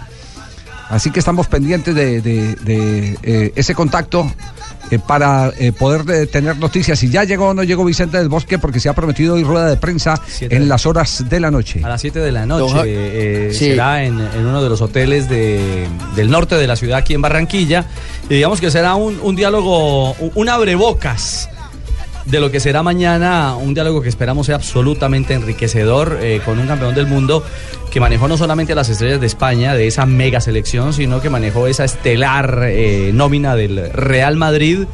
[0.90, 4.31] Así que estamos pendientes de, de- de, eh, ese contacto
[4.90, 8.59] eh, para eh, poder tener noticias si ya llegó o no llegó Vicente del Bosque,
[8.59, 10.55] porque se ha prometido hoy rueda de prensa Siete.
[10.57, 11.81] en las horas de la noche.
[11.83, 13.70] A las 7 de la noche eh, Sí.
[13.70, 17.23] será en, en uno de los hoteles de- del norte de la ciudad, aquí en
[17.23, 17.87] Barranquilla.
[18.29, 21.49] Y digamos que será un, un diálogo, un, un abrebocas
[22.25, 26.67] de lo que será mañana, un diálogo que esperamos sea absolutamente enriquecedor eh, con un
[26.67, 27.45] campeón del mundo
[27.91, 31.31] que manejó no solamente a las estrellas de España, de esa mega selección, sino que
[31.31, 34.85] manejó esa estelar eh, nómina del Real Madrid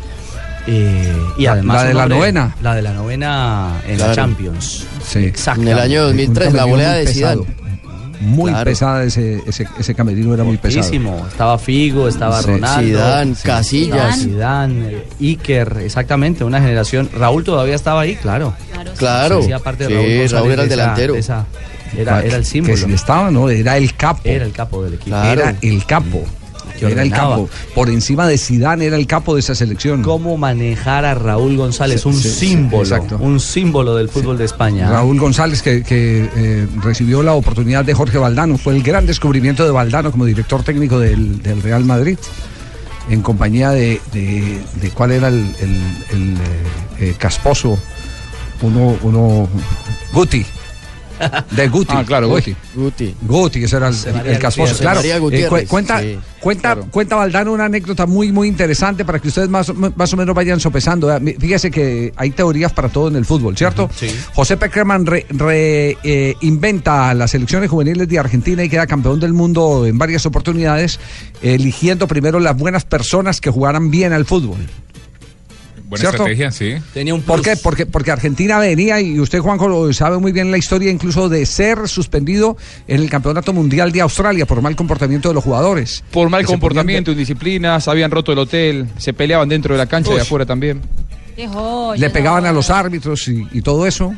[0.67, 2.57] Eh, y La- además la de la hombre- novena.
[2.63, 4.13] La de la novena en la.
[4.15, 4.85] Champions.
[5.03, 5.21] Sí.
[5.25, 5.63] Exacto.
[5.63, 7.45] En el año 2003, Un la volea de pesado.
[7.45, 7.60] Zidane.
[8.21, 8.65] Muy Claro.
[8.71, 10.93] pesada ese, ese, ese camerino, era muy pesado.
[11.27, 12.51] Estaba Figo, estaba Sí.
[12.51, 12.87] Ronaldo.
[12.87, 14.19] Zidane, Casillas.
[14.19, 17.09] Zidane, Iker, exactamente, una generación.
[17.15, 18.53] Raúl todavía estaba ahí, claro.
[18.99, 19.39] Claro.
[19.41, 21.13] Hacía parte de Sí, Raúl, Raúl era el esa- delantero.
[21.15, 21.47] de esa-
[21.97, 22.77] era, era el Que símbolo.
[22.77, 24.21] si estaba, no, era el capo.
[24.25, 25.17] Era el capo del equipo.
[25.17, 26.23] Era el capo.
[26.89, 27.49] Era el capo.
[27.75, 30.03] Por encima de Zidane era el capo de esa selección.
[30.03, 33.19] Cómo manejar a Raúl González, Sí, un sí, sí, símbolo, exacto.
[33.21, 34.89] un símbolo del fútbol de España.
[34.91, 39.65] Raúl González, que, que, eh, recibió la oportunidad de Jorge Valdano, fue el gran descubrimiento
[39.65, 42.19] de Valdano como director técnico del, del Real Madrid,
[43.09, 46.39] en compañía de, de- de cuál era el, el- el, eh,
[47.01, 47.79] eh, casposo,
[48.63, 49.49] uno, uno,
[50.13, 50.45] Guti.
[51.51, 51.93] De Guti.
[51.95, 52.55] Ah, claro, Guti.
[52.75, 53.15] Guti.
[53.23, 53.95] Guti, ese era el,
[54.27, 55.01] el- casposo, claro.
[55.03, 56.19] Eh, cu- cuenta, sí.
[56.41, 60.35] cuenta, cuenta Valdano una anécdota muy, muy interesante para que ustedes más, más o menos
[60.35, 61.15] vayan sopesando.
[61.15, 63.89] Eh, Fíjese que hay teorías para todo en el fútbol, ¿cierto?
[64.35, 70.27] José Peckerman reinventa las selecciones juveniles de Argentina y queda campeón del mundo en varias
[70.27, 70.99] oportunidades,
[71.43, 74.59] eligiendo primero las buenas personas que jugaran bien al fútbol.
[75.91, 76.23] Buena ¿Cierto?
[76.27, 76.77] estrategia, sí.
[76.95, 77.57] Tenía un ¿Por qué?
[77.57, 81.45] Porque, porque Argentina venía, y usted, Juanjo, lo sabe muy bien la historia, incluso de
[81.45, 86.03] ser suspendido en el Campeonato Mundial de Australia por mal comportamiento de los jugadores.
[86.13, 90.19] Por mal comportamiento, indisciplinas, habían roto el hotel, se peleaban dentro de la cancha y
[90.19, 90.81] afuera también.
[91.53, 92.51] Joya, le pegaban no.
[92.51, 94.15] a los árbitros y, y todo eso.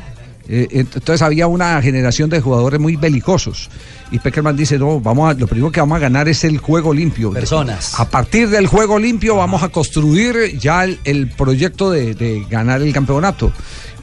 [0.47, 3.69] Eh, ent- entonces había una generación de jugadores muy belicosos.
[4.13, 6.93] Y Peckerman dice, no, vamos a, lo primero que vamos a ganar es el juego
[6.93, 7.31] limpio.
[7.31, 7.99] Personas.
[7.99, 12.83] A partir del juego limpio vamos a construir ya el, el proyecto de, de ganar
[12.83, 13.51] el campeonato.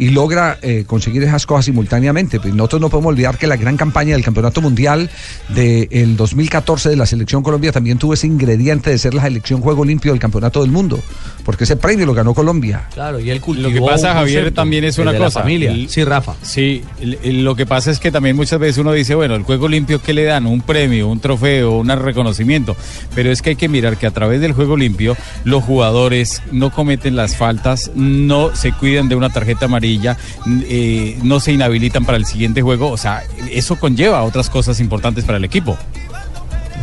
[0.00, 2.40] Y logra eh, conseguir esas cosas simultáneamente.
[2.40, 5.10] Pues nosotros no podemos olvidar que la gran campaña del Campeonato Mundial
[5.50, 9.84] del 2014 de la Selección Colombia también tuvo ese ingrediente de ser la selección juego
[9.84, 11.00] limpio del Campeonato del Mundo.
[11.44, 12.88] Porque ese premio lo ganó Colombia.
[12.94, 15.24] Claro, y él cultivó Lo que pasa, un Javier, concepto, también es una de la
[15.26, 15.40] cosa.
[15.40, 15.70] familia.
[15.72, 16.34] El- Sí, Rafa.
[16.42, 19.42] Sí, el- el- lo que pasa es que también muchas veces uno dice, bueno, el
[19.42, 20.46] juego limpio, ¿qué le dan?
[20.46, 22.76] Un premio, un trofeo, un reconocimiento.
[23.14, 26.70] Pero es que hay que mirar que a través del juego limpio, los jugadores no
[26.70, 29.89] cometen las faltas, no se cuidan de una tarjeta amarilla,
[30.62, 32.90] eh, no se inhabilitan para el siguiente juego.
[32.90, 35.76] O sea, eso conlleva otras cosas importantes para el equipo.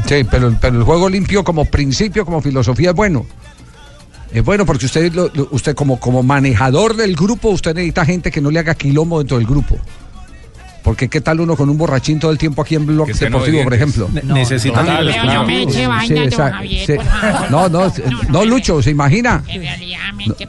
[0.07, 3.25] Sí, pero, pero el juego limpio como principio, como filosofía es bueno.
[4.31, 5.11] Es bueno porque usted,
[5.51, 9.37] usted como, como manejador del grupo, usted necesita gente que no le haga quilombo dentro
[9.37, 9.77] del grupo.
[10.83, 13.73] Porque qué tal uno con un borrachín todo el tiempo aquí en Blog Deportivo, por
[13.73, 14.09] ejemplo.
[14.13, 15.33] Ne- necesitan algo, claro.
[15.33, 16.93] Yo me eché Sí, vaina, don exacto, Javier, sí.
[16.93, 17.51] por favor.
[17.51, 17.93] No, no,
[18.29, 19.43] no, Lucho, ¿se imagina?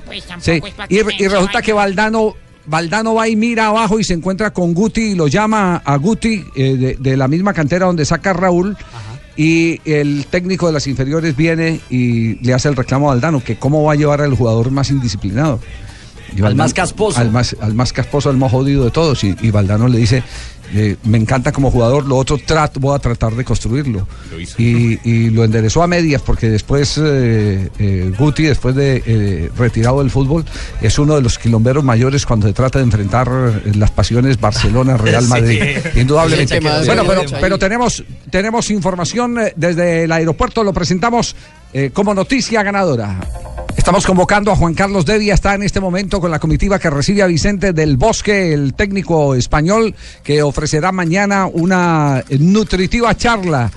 [0.06, 2.34] Pues tampoco Sí, es para y, resulta que Valdano,
[2.68, 6.44] Valdano va y mira abajo y se encuentra con Guti y lo llama a Guti
[6.54, 8.76] eh, de, de la misma cantera donde saca Raúl.
[9.36, 13.56] Y el técnico de las inferiores viene y le hace el reclamo a Valdano, que
[13.56, 15.60] cómo va a llevar al jugador más indisciplinado.
[16.36, 17.20] Y Al más casposo.
[17.20, 19.22] Al más, al más casposo, al más jodido de todos.
[19.22, 20.24] Y, y Valdano le dice,
[20.74, 24.06] eh, me encanta como jugador, lo otro trato, voy a tratar de construirlo.
[24.58, 30.00] Y, y lo enderezó a medias porque después eh, eh, Guti, después de eh, retirado
[30.00, 30.44] del fútbol,
[30.80, 33.28] es uno de los quilomberos mayores cuando se trata de enfrentar
[33.74, 35.24] las pasiones Barcelona-Real.
[35.28, 35.62] Madrid.
[35.94, 36.60] Indudablemente.
[36.60, 41.34] Sí, Bueno, pero, pero tenemos, tenemos información desde el aeropuerto, lo presentamos
[41.72, 43.20] eh, como noticia ganadora.
[43.88, 47.22] Estamos convocando a Juan Carlos Devia, está en este momento con la comitiva que recibe
[47.22, 53.70] a Vicente del Bosque, el técnico español, que ofrecerá mañana una nutritiva charla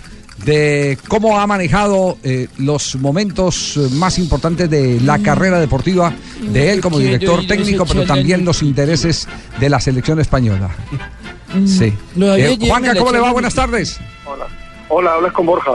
[0.44, 6.82] de cómo ha manejado eh, los momentos más importantes de la carrera deportiva de él
[6.82, 9.30] como director técnico, pero también los intereses
[9.62, 10.72] de la selección española.
[11.66, 11.94] Sí.
[12.18, 13.32] Lo había Eh, Juanca, ¿cómo le va?
[13.32, 13.98] Buenas tardes.
[14.26, 14.46] Hola.
[14.90, 15.72] Hola, hablas con Borja.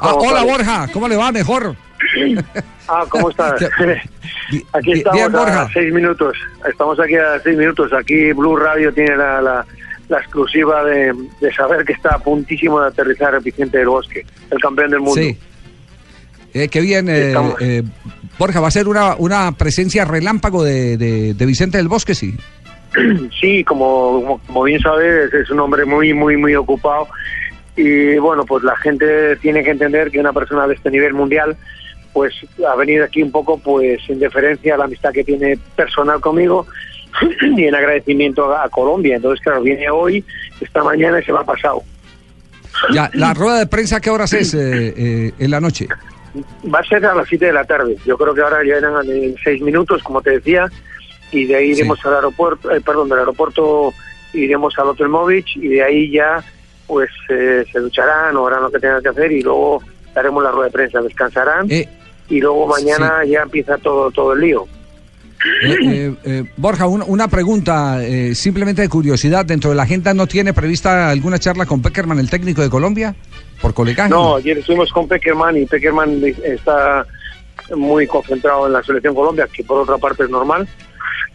[0.00, 0.42] Ah, hola.
[0.42, 1.30] Borja, ¿cómo le va?
[1.30, 1.76] Mejor.
[2.88, 3.62] Ah, ¿cómo estás?
[4.72, 5.62] Aquí Bien, estamos Borja.
[5.62, 6.36] a seis minutos.
[6.68, 7.92] Estamos aquí a seis minutos.
[7.92, 9.66] Aquí Blue Radio tiene la, la,
[10.08, 14.58] la exclusiva de, de saber que está a puntísimo de aterrizar Vicente del Bosque, el
[14.58, 15.20] campeón del mundo.
[15.20, 15.38] Sí.
[16.54, 17.82] Eh, qué bien, eh, eh,
[18.38, 22.36] Borja, va a ser una, una presencia relámpago de, de- de Vicente del Bosque, sí.
[23.40, 27.08] Sí, como, como bien sabes, es un hombre muy, muy, muy ocupado.
[27.74, 31.56] Y bueno, pues la gente tiene que entender que una persona de este nivel mundial,
[32.12, 32.34] pues
[32.66, 36.66] ha venido aquí un poco, pues en deferencia a la amistad que tiene personal conmigo
[37.56, 39.16] y en agradecimiento a, a Colombia.
[39.16, 40.24] Entonces, claro, viene hoy,
[40.60, 41.82] esta mañana y se va pasado.
[42.92, 45.88] Ya, la rueda de prensa, ¿qué horas es eh, eh, en la noche?
[46.72, 47.96] Va a ser a las 7 de la tarde.
[48.06, 50.70] Yo creo que ahora ya eran en 6 minutos, como te decía,
[51.30, 53.92] y de ahí iremos al aeropuerto, eh, perdón, del aeropuerto
[54.34, 56.42] iremos al Hotel Movich y de ahí ya
[56.86, 59.82] pues eh, se ducharán o harán lo que tengan que hacer y luego
[60.14, 61.00] daremos la rueda de prensa.
[61.00, 61.68] Descansarán
[62.28, 64.66] y luego mañana ya empieza todo todo el lío.
[65.64, 69.44] Eh, eh, eh, Borja, un- una pregunta eh, simplemente de curiosidad.
[69.44, 73.14] ¿Dentro de la agenda no tiene prevista alguna charla con Peckerman, el técnico de Colombia?
[73.60, 74.08] Por colegaje.
[74.10, 77.04] No, ayer estuvimos con Peckerman y Peckerman está
[77.76, 80.68] muy concentrado en la selección Colombia, que por otra parte es normal.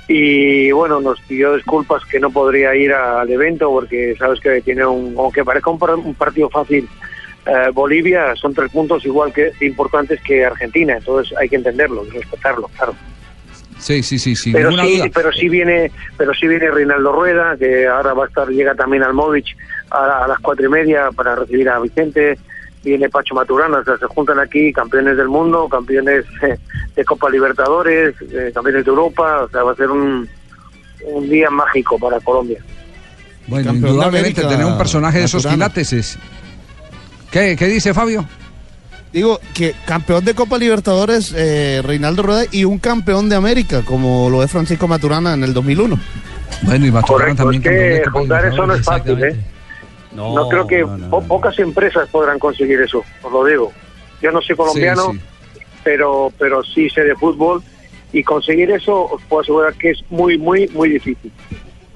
[0.07, 4.85] Y bueno, nos pidió disculpas que no podría ir al evento porque sabes que tiene
[4.85, 6.87] un, aunque parezca un, un partido fácil,
[7.47, 12.09] eh, Bolivia son tres puntos igual que importantes que Argentina, entonces hay que entenderlo y
[12.09, 12.95] respetarlo, claro.
[13.79, 14.51] Sí, sí, sí, sí.
[14.51, 15.11] pero sí, duda.
[15.13, 19.03] pero sí viene, pero sí viene Reinaldo Rueda, que ahora va a estar, llega también
[19.03, 19.55] al Movich
[19.91, 22.39] a, a las cuatro y media para recibir a Vicente,
[22.83, 26.25] viene Pacho Maturana, o sea, se juntan aquí campeones del mundo, campeones
[26.95, 30.27] de Copa Libertadores, eh, campeones de Europa, o sea, va a ser un,
[31.05, 32.59] un día mágico para Colombia.
[33.47, 36.19] Bueno, indudablemente América, tener un personaje de esos quilates es...
[37.31, 38.25] ¿Qué, qué dice Fabio?
[39.11, 44.29] Digo que campeón de Copa Libertadores, eh, Reinaldo Rueda, y un campeón de América, como
[44.29, 45.97] lo es Francisco Maturana en el 2001.
[46.63, 49.35] Bueno, y Correcto, es que juntar eso no es fácil, ¿eh?
[50.13, 53.71] No, creo que po- pocas empresas podrán conseguir eso, os lo digo.
[54.21, 55.19] Yo no soy colombiano, Sí,
[55.83, 57.61] pero pero sí sé de fútbol
[58.11, 61.31] y conseguir eso os puedo asegurar que es muy, muy, muy difícil.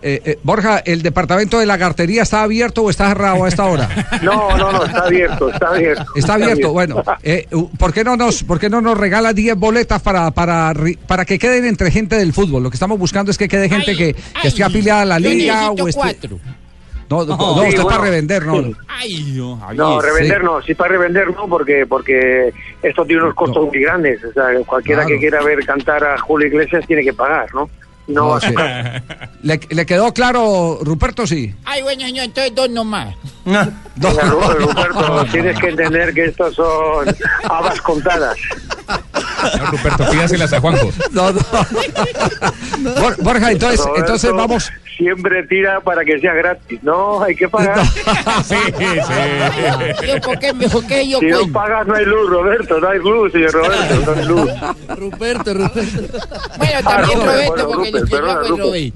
[0.04, 3.88] Eh, eh, Borja, ¿el departamento de lagartería está abierto o está cerrado a esta hora?
[4.24, 6.06] No, no, no, está abierto, está abierto.
[6.16, 7.04] Está abierto, bueno.
[7.24, 10.74] eh, ¿por, qué no nos, ¿Por qué no nos regala 10 boletas para, para,
[11.08, 12.64] para que queden entre gente del fútbol?
[12.64, 15.72] Lo que estamos buscando es que quede gente que, que esté afiliada a la liga
[15.72, 16.40] o esté- cuatro.
[17.10, 18.64] No, no, No, no, sí, usted bueno, para revender, no.
[18.64, 18.76] sí.
[18.88, 19.78] Ay, no, Javier.
[19.78, 20.46] No, revender Sí.
[20.46, 24.24] no, sí para revender no, porque porque esto tiene unos costos muy grandes.
[24.24, 25.16] O sea, cualquiera Claro.
[25.16, 27.70] que quiera ver cantar a Julio Iglesias tiene que pagar, ¿no?
[28.12, 28.54] No, No, sí.
[29.44, 31.26] ¿Le, le quedó claro, Ruperto?
[31.26, 31.54] Sí.
[31.66, 33.16] Ay, bueno, señor, entonces dos nomás.
[33.46, 37.16] Venga, Ru- Ruperto, tienes que entender que estos son
[37.50, 38.38] habas contadas.
[39.58, 40.90] No, Ruperto, pídaselas a Juanjo.
[41.12, 41.40] No, no.
[43.02, 44.72] Bor- Borja, entonces, Roberto entonces vamos.
[45.02, 46.80] Siempre tira para que sea gratis.
[46.84, 47.84] No, hay que pagar.
[48.46, 50.08] sí, sí.
[50.08, 53.00] Yo, ¿por qué, por qué yo Si no pagas no hay luz, Roberto, no hay
[53.00, 54.52] luz, señor Roberto, no hay luz.
[54.96, 56.18] Ruperto, Ruperto.
[56.58, 58.66] Bueno, Ah, también Rupert, Roberto, bueno, porque Rupert, el que perdona, llama es Rupert.
[58.68, 58.96] Roberto.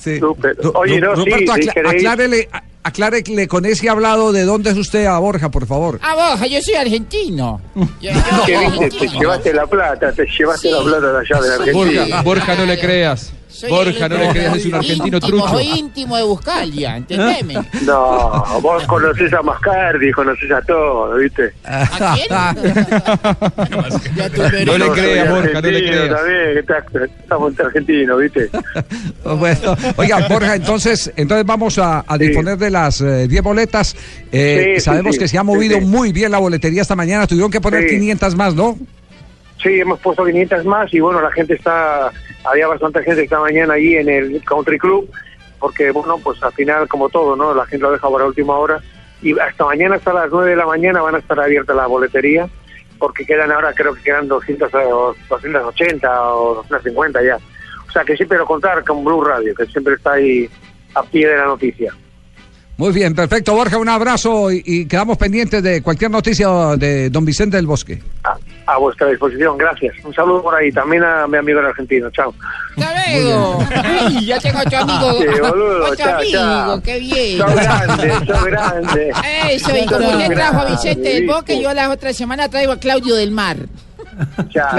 [0.00, 0.18] Sí.
[0.18, 0.58] Rupert.
[0.74, 1.94] Oye, no, Ru- sí, Ruperto, si queréis...
[1.96, 5.98] aclárele, a- aclárele con ese hablado de dónde es usted a Borja, por favor.
[6.02, 7.60] Ah, Borja, yo soy argentino.
[7.74, 8.10] Yo, yo
[8.46, 8.90] ¿Qué viste?
[8.98, 12.00] Te llevaste la plata, te llevaste la plata de allá de la Argentina.
[12.06, 13.32] Borja, Borja, no le creas.
[13.68, 15.48] Borja, no le creas, es un argentino íntimo, trucho.
[15.48, 17.54] Soy íntimo de Buscalia, ¿entendeme?
[17.82, 21.52] No, vos conocés a Mascardi, conocés a todo, ¿viste?
[21.64, 22.28] ¿A quién?
[24.66, 26.16] No le creas, Borja, no le creas.
[26.16, 28.50] También, estamos entre argentinos, ¿viste?
[29.24, 33.96] Bueno, oiga, Borja, entonces, entonces vamos a, a disponer de las eh, 10 boletas.
[34.32, 35.84] Eh, Sí, sabemos sí, que se ha movido sí.
[35.84, 37.26] muy bien la boletería esta mañana.
[37.26, 37.96] Tuvieron que poner Sí.
[37.96, 38.78] 500 más, ¿no?
[39.62, 42.12] Sí, hemos puesto 500 más y bueno, la gente está,
[42.44, 45.10] había bastante gente esta mañana allí en el Country Club,
[45.58, 47.52] porque bueno, pues al final como todo, ¿no?
[47.54, 48.80] La gente lo deja para última hora
[49.20, 52.48] y hasta mañana, hasta las 9 de la mañana van a estar abiertas la boletería,
[52.98, 57.36] porque quedan ahora, creo que quedan 200 o 280 o 250 ya.
[57.88, 60.48] O sea que sí, pero contar con Blue Radio, que siempre está ahí
[60.94, 61.92] a pie de la noticia.
[62.76, 63.54] Muy bien, perfecto.
[63.54, 68.00] Borja, un abrazo y, y quedamos pendientes de cualquier noticia de don Vicente del Bosque.
[68.70, 69.94] A vuestra disposición, gracias.
[70.04, 72.34] Un saludo por ahí, también a mi amigo en argentino, chao.
[72.76, 73.64] Hasta luego.
[73.82, 75.12] Ay, ya tengo otro amigo.
[75.22, 76.82] Sí, boludo, otro chao, amigo, chao.
[76.82, 77.38] qué bien.
[77.38, 78.12] Sos grande,
[78.50, 79.12] grande.
[79.50, 82.76] Eso, y como usted trajo a Vicente del Bosque, yo la otra semana traigo a
[82.78, 83.56] Claudio del Mar.
[84.50, 84.76] Chao.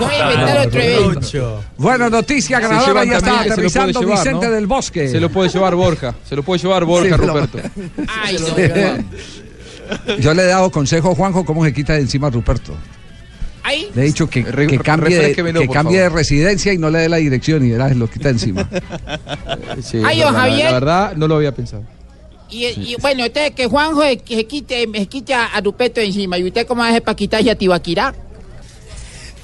[0.00, 1.62] Voy a inventar otro evento.
[1.76, 4.52] Bueno, noticia ganadora, ya está aterrizando llevar, Vicente ¿no?
[4.52, 5.08] del Bosque.
[5.08, 6.14] Se lo puede llevar Borja.
[6.28, 7.58] Se lo puede llevar Borja, Sí, lo- Ruperto.
[8.08, 9.04] Ay, no, no.
[10.20, 12.74] Yo le he dado consejo a Juanjo cómo se quita de encima a Ruperto.
[13.62, 13.88] Ahí.
[13.94, 17.08] Le he dicho que, Re- que cambie, que cambie de residencia y no le dé
[17.08, 18.68] la dirección y verás, lo quita encima.
[19.82, 20.64] Sí, Ay, la- Javier.
[20.66, 21.82] La verdad, no lo había pensado.
[22.50, 26.38] Y, y bueno, usted que Juanjo se, se quite, se quite a, a Rupeto encima.
[26.38, 28.14] ¿Y usted cómo hace para quitarse a Tibaquirá?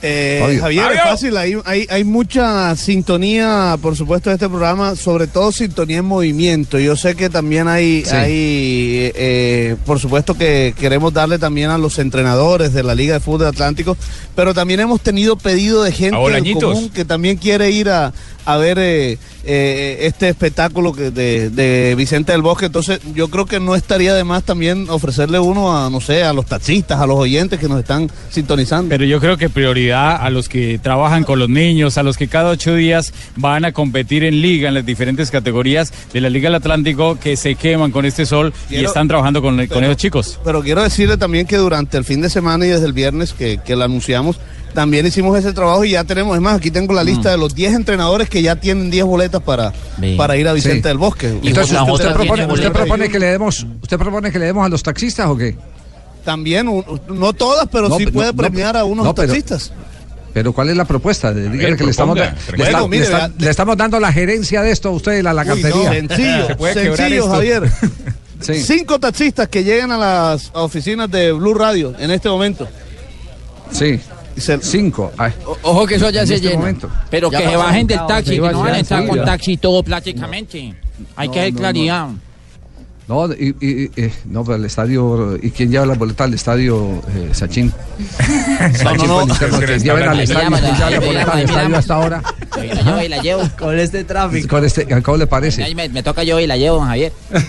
[0.07, 0.59] Eh.
[0.61, 5.51] Javier, es fácil, hay, hay, hay mucha sintonía, por supuesto, de este programa, sobre todo
[5.51, 6.79] sintonía en movimiento.
[6.79, 8.15] Yo sé que también hay, Sí.
[8.15, 13.21] hay eh, por supuesto que queremos darle también a los entrenadores de la Liga de
[13.21, 13.97] Fútbol Atlántico,
[14.35, 18.13] pero también hemos tenido pedido de gente del común que también quiere ir a,
[18.45, 22.67] a ver eh, eh, este espectáculo que de, de Vicente del Bosque.
[22.67, 26.33] Entonces, yo creo que no estaría de más también ofrecerle uno a, no sé, a
[26.33, 28.89] los taxistas, a los oyentes que nos están sintonizando.
[28.89, 32.17] Pero yo creo que prioridad da a los que trabajan con los niños, a los
[32.17, 36.31] que cada ocho días van a competir en liga, en las diferentes categorías de la
[36.31, 39.81] Liga del Atlántico, que se queman con este sol y están trabajando con, con Pero-
[39.87, 40.41] esos chicos.
[40.45, 43.59] Pero quiero decirle también que durante el fin de semana y desde el viernes que,
[43.65, 44.39] que lo anunciamos,
[44.75, 47.55] también hicimos ese trabajo y ya tenemos, es más, aquí tengo la lista de los
[47.55, 49.73] 10 entrenadores que ya tienen 10 boletas para,
[50.17, 50.89] para ir a Vicente Sí.
[50.89, 51.29] del Bosque.
[51.43, 55.29] Entonces, Usted- propone, usted que le demos, usted propone que le demos a los taxistas
[55.29, 55.57] o qué?
[56.25, 56.67] También,
[57.09, 59.73] no todas, pero No, sí puede no, premiar a unos pero- taxistas.
[60.33, 61.33] Pero ¿cuál es la propuesta?
[61.33, 64.01] Dígale que le estamos, da- le, Bueno, está- mire, le está- vea- le estamos dando
[64.01, 65.91] la gerencia de esto a usted, la, la Uy, no, cartería.
[65.93, 66.47] sencillo,
[66.97, 67.71] sencillo, Javier.
[68.41, 68.55] Sí.
[68.63, 72.69] Cinco taxistas que lleguen a las oficinas de Blue Radio en este momento.
[73.71, 73.99] Sí.
[74.63, 75.13] Cinco.
[75.17, 75.33] Ay.
[75.63, 76.61] Ojo que eso ya En se este llena.
[76.61, 76.91] momento.
[77.11, 79.83] Pero Ya que se bajen del taxi, que no van a estar con taxi todo
[79.83, 80.75] prácticamente.
[81.17, 81.59] Hay No, que no.
[81.59, 82.07] claridad.
[82.09, 82.19] No,
[83.39, 85.37] y, y- y- eh, no, pero el estadio.
[85.43, 87.03] ¿Y quién lleva la boleta al estadio?
[87.15, 87.73] Eh, Sachin.
[88.77, 89.35] Sachin no, no.
[89.35, 89.67] al Ahí estadio.
[89.67, 90.09] ¿Quién lleva la
[91.01, 92.23] boleta al estadio hasta ahora?
[92.53, 93.43] Ahí la llevo y la llevo.
[93.59, 94.49] Con este tráfico.
[94.49, 95.75] Con este, ¿Cómo le parece?
[95.75, 97.13] Me, me toca yo y la llevo, Javier.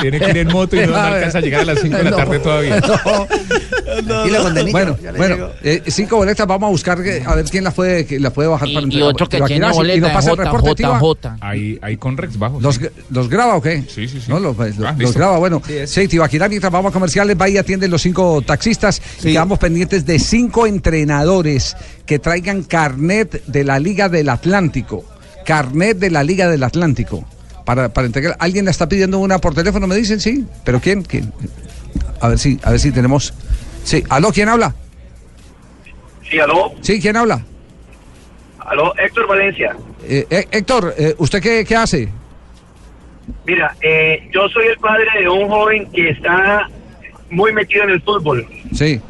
[0.00, 2.04] Tiene que ir en moto y no, no alcanza a llegar a las 5 de
[2.04, 2.16] la No.
[2.16, 2.80] tarde todavía.
[4.72, 8.32] bueno, bueno eh, cinco boletas, vamos a buscar que- a ver quién las puede, las
[8.32, 9.08] puede bajar para y entregar.
[9.08, 10.98] otro que tiene sí, y boleta nos pasa el reporte, J, Tiva.
[10.98, 11.36] J.
[11.40, 12.60] Ahí, ahí con Rex bajo.
[12.78, 13.02] ¿Los, sí.
[13.10, 13.82] ¿Los graba o qué?
[13.88, 14.24] Sí, sí, sí.
[14.28, 15.62] No, los, los- Ah, los graba, bueno.
[15.66, 16.08] Sí, Sí.
[16.08, 19.00] Tibaquirá, mientras vamos a comerciales, va y atiende los cinco taxistas.
[19.20, 25.04] Y quedamos pendientes de cinco entrenadores que traigan carnet de la Liga del Atlántico.
[25.44, 27.24] Carnet de la Liga del Atlántico.
[27.64, 28.36] Para, para entregar.
[28.40, 29.86] ¿Alguien la está pidiendo una por teléfono?
[29.86, 30.18] ¿Me dicen?
[30.20, 30.44] Sí.
[30.64, 31.02] ¿Pero quién?
[31.02, 31.32] ¿Quién?
[32.20, 33.32] A ver si, a ver si tenemos.
[33.84, 34.02] Sí.
[34.08, 34.32] ¿Aló?
[34.32, 34.74] ¿Quién habla?
[36.28, 37.44] Sí, aló, Sí, ¿quién habla?
[38.60, 39.74] aló, Héctor Valencia.
[40.04, 42.08] Eh, eh, Héctor, eh, ¿usted qué, qué hace?
[43.46, 46.68] Mira, eh, yo soy el padre de un joven que está
[47.30, 48.46] muy metido en el fútbol.
[48.72, 49.00] Sí.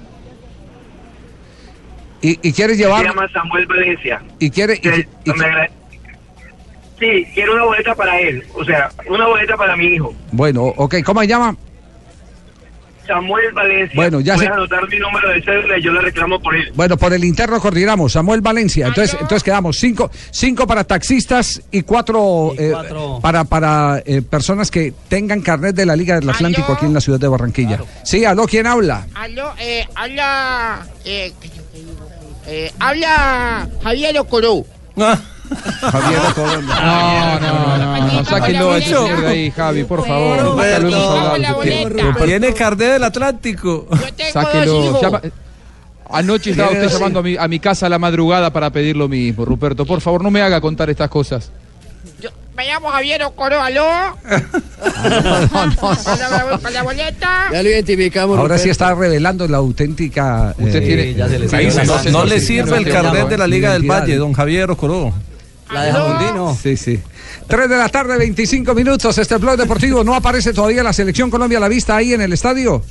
[2.22, 3.04] ¿Y, y quieres Se llevar?
[3.04, 4.20] llama Samuel Valencia.
[4.38, 4.74] ¿Y quiere?
[4.82, 5.70] y- me
[6.98, 8.44] Sí, quiero una boleta para él.
[8.54, 10.14] O sea, una boleta para mi hijo.
[10.32, 11.56] Bueno, ok, ¿cómo se llama?
[13.10, 13.94] Samuel Valencia.
[13.96, 16.70] Bueno, ya sé- anotar mi número de cédula y yo le reclamo por él.
[16.74, 18.86] Bueno, por el interno coordinamos, Samuel Valencia.
[18.86, 22.72] Entonces, entonces quedamos cinco, cinco para taxistas y cuatro, eh,
[23.20, 27.00] para, para eh, personas que tengan carnet de la Liga del Atlántico aquí en la
[27.00, 27.80] ciudad de Barranquilla.
[28.04, 29.06] Sí, aló, ¿quién habla?
[29.14, 30.86] Aló, eh, habla.
[31.04, 31.32] Eh,
[32.46, 34.64] eh, habla Javier Ocoró.
[35.80, 36.62] Javier Ocoró.
[36.62, 40.42] No, no, no, no, sáquenlo a de ahí, Javi, por favor.
[40.44, 41.58] Nunca lo hemos hablado.
[41.58, 42.24] usted.
[42.24, 43.86] Tiene carnet del Atlántico.
[44.32, 45.00] Sáquelo.
[45.00, 45.20] Llama-
[46.12, 49.06] Anoche estaba usted llamando a mi, a mi casa a la madrugada para pedir lo
[49.08, 49.86] mismo, Ruperto.
[49.86, 51.50] Por favor, no me haga contar estas cosas.
[52.56, 53.86] Me llamo Javier Ocoró, aló.
[54.20, 55.66] Para
[56.28, 57.48] la- para la boleta.
[57.52, 58.38] Ya lo identificamos.
[58.38, 60.54] Ahora sí está revelando la auténtica.
[60.58, 61.14] Usted tiene-
[61.86, 65.12] no, no le sirve el carnet de la Liga del Valle, don Javier Ocoró.
[65.72, 66.58] La de Jamundino.
[66.60, 66.98] Sí, sí.
[67.46, 69.16] 3 de la tarde, 25 minutos.
[69.18, 70.02] Este blog deportivo.
[70.02, 72.82] ¿No aparece todavía la selección Colombia a la vista ahí en el estadio?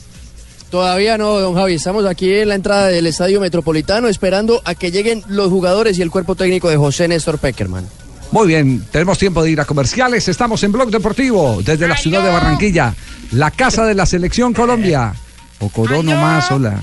[0.70, 1.74] Todavía no, don Javi.
[1.74, 6.02] Estamos aquí en la entrada del Estadio Metropolitano esperando a que lleguen los jugadores y
[6.02, 7.88] el cuerpo técnico de José Néstor Peckerman.
[8.32, 10.28] Muy bien, tenemos tiempo de ir a comerciales.
[10.28, 12.94] Estamos en Blog Deportivo desde la ciudad de Barranquilla,
[13.32, 15.14] la casa de la selección Colombia.
[15.60, 16.80] O Corono más, hola.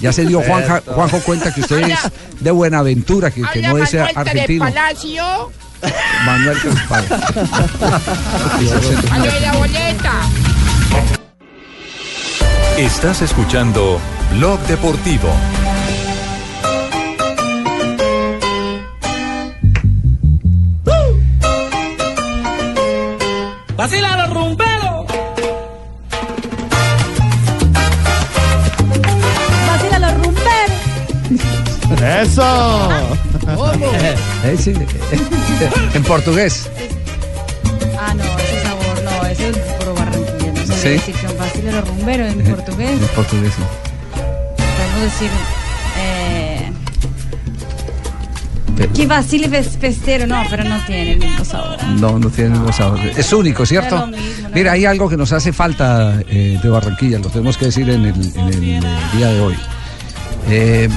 [0.00, 1.98] Ya se dio Juanja- Juanjo cuenta que usted es
[2.40, 4.64] de Buenaventura, que, que no es argentino.
[4.66, 5.52] Palacio.
[6.26, 6.58] Manuel
[9.32, 10.12] de la boleta.
[12.76, 13.98] Estás escuchando
[14.32, 15.30] Blog Deportivo.
[23.76, 24.69] ¡Vacila los rumberos!
[32.02, 32.88] ¡Eso!
[34.44, 34.72] Eh, sí,
[35.94, 36.68] en portugués.
[37.98, 40.52] Ah, no, ese sabor, no, ese es puro barranquilla.
[40.52, 40.80] No Sí.
[40.82, 42.90] sé decir que vacila los rumberos en portugués.
[43.02, 43.62] En portugués, sí.
[44.16, 45.30] Podemos decir.
[45.98, 46.72] Eh,
[48.94, 51.76] que vacile fes- festero, no, pero no tiene el mismo sabor.
[51.98, 52.98] No, no tiene el mismo sabor.
[53.14, 54.08] Es único, ¿cierto?
[54.54, 58.06] Mira, hay algo que nos hace falta eh, de Barranquilla, lo tenemos que decir en
[58.06, 58.80] el, en el, eh,
[59.12, 59.54] día de hoy.
[60.48, 60.88] Eh,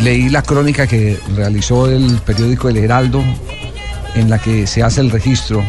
[0.00, 3.22] leí la crónica que realizó el periódico El Heraldo,
[4.14, 5.62] en la que se hace el registro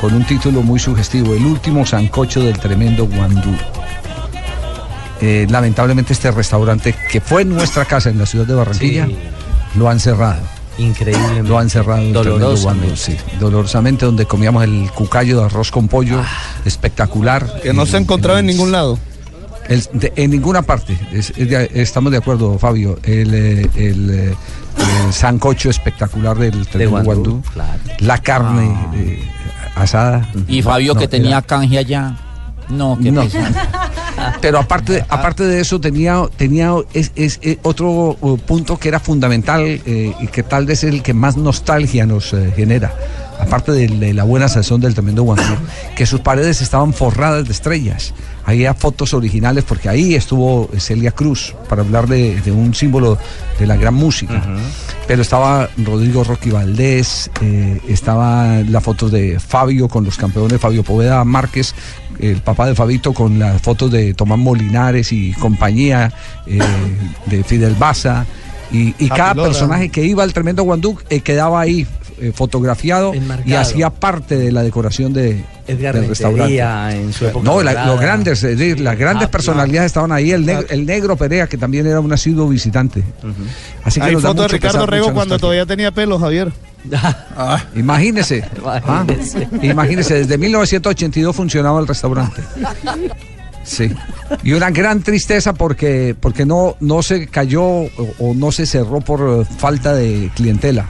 [0.00, 3.54] con un título muy sugestivo, El último sancocho del tremendo Guandú.
[5.20, 9.08] Eh, lamentablemente este restaurante, que fue en nuestra casa en la ciudad de Barranquilla,
[9.76, 10.40] lo han cerrado.
[10.78, 11.44] Increíble.
[11.44, 12.00] Lo han cerrado.
[12.00, 12.86] el tremendo Dolorosamente.
[12.86, 13.16] Guandú, sí.
[13.38, 16.20] Dolorosamente, donde comíamos el cucayo de arroz con pollo,
[16.64, 17.60] espectacular.
[17.62, 18.98] Que no se encontraba en ningún lado.
[19.72, 22.98] El- de- en ninguna parte, es- es de- estamos de acuerdo, Fabio.
[23.02, 24.34] El, eh, el, eh,
[25.06, 29.28] el sancocho espectacular del tremendo Guandú, guandú, la carne eh,
[29.74, 30.28] asada.
[30.48, 32.16] Y Fabio No, que era- tenía canje allá.
[32.68, 33.22] No, qué No.
[34.40, 39.62] Pero aparte, aparte de eso tenía, tenía es, es, otro uh, punto que era fundamental
[39.62, 42.92] eh, y que tal vez es el que más nostalgia nos eh, genera.
[43.40, 45.54] Aparte de, de la buena sazón del tremendo Guandú,
[45.96, 48.14] que sus paredes estaban forradas de estrellas.
[48.44, 53.16] Había fotos originales porque ahí estuvo Celia Cruz para hablar de, de un símbolo
[53.58, 54.42] de la gran música.
[55.06, 60.82] Pero estaba Rodrigo Rocky Valdés, eh, estaba la foto de Fabio con los campeones, Fabio
[60.82, 61.74] Poveda Márquez,
[62.18, 66.12] el papá de Fabito con las fotos de Tomás Molinares y compañía,
[66.46, 66.58] eh,
[67.26, 68.26] de Fidel Baza.
[68.70, 71.86] Y, y cada personaje que iba al tremendo Guandú eh, quedaba ahí
[72.22, 73.12] eh, fotografiado
[73.44, 76.58] y hacía parte de la decoración de, Edgar del restaurante.
[76.96, 80.30] En su época No, la- los grandes, es decir, las grandes Ah, personalidades estaban ahí.
[80.30, 83.02] El, neg- el negro Perea, que también era un asiduo visitante.
[83.84, 85.38] Así que Hay nos da foto de Ricardo pesar, Rego cuando nostalgia.
[85.40, 86.52] todavía tenía pelo, Javier.
[87.36, 88.44] Ah, imagínese.
[88.64, 89.04] Ah,
[89.62, 92.42] imagínese, desde 1982 funcionaba el restaurante.
[93.64, 93.92] Sí.
[94.42, 99.00] Y una gran tristeza porque, porque no, no se cayó o, o no se cerró
[99.00, 100.86] por eh, falta de clientela.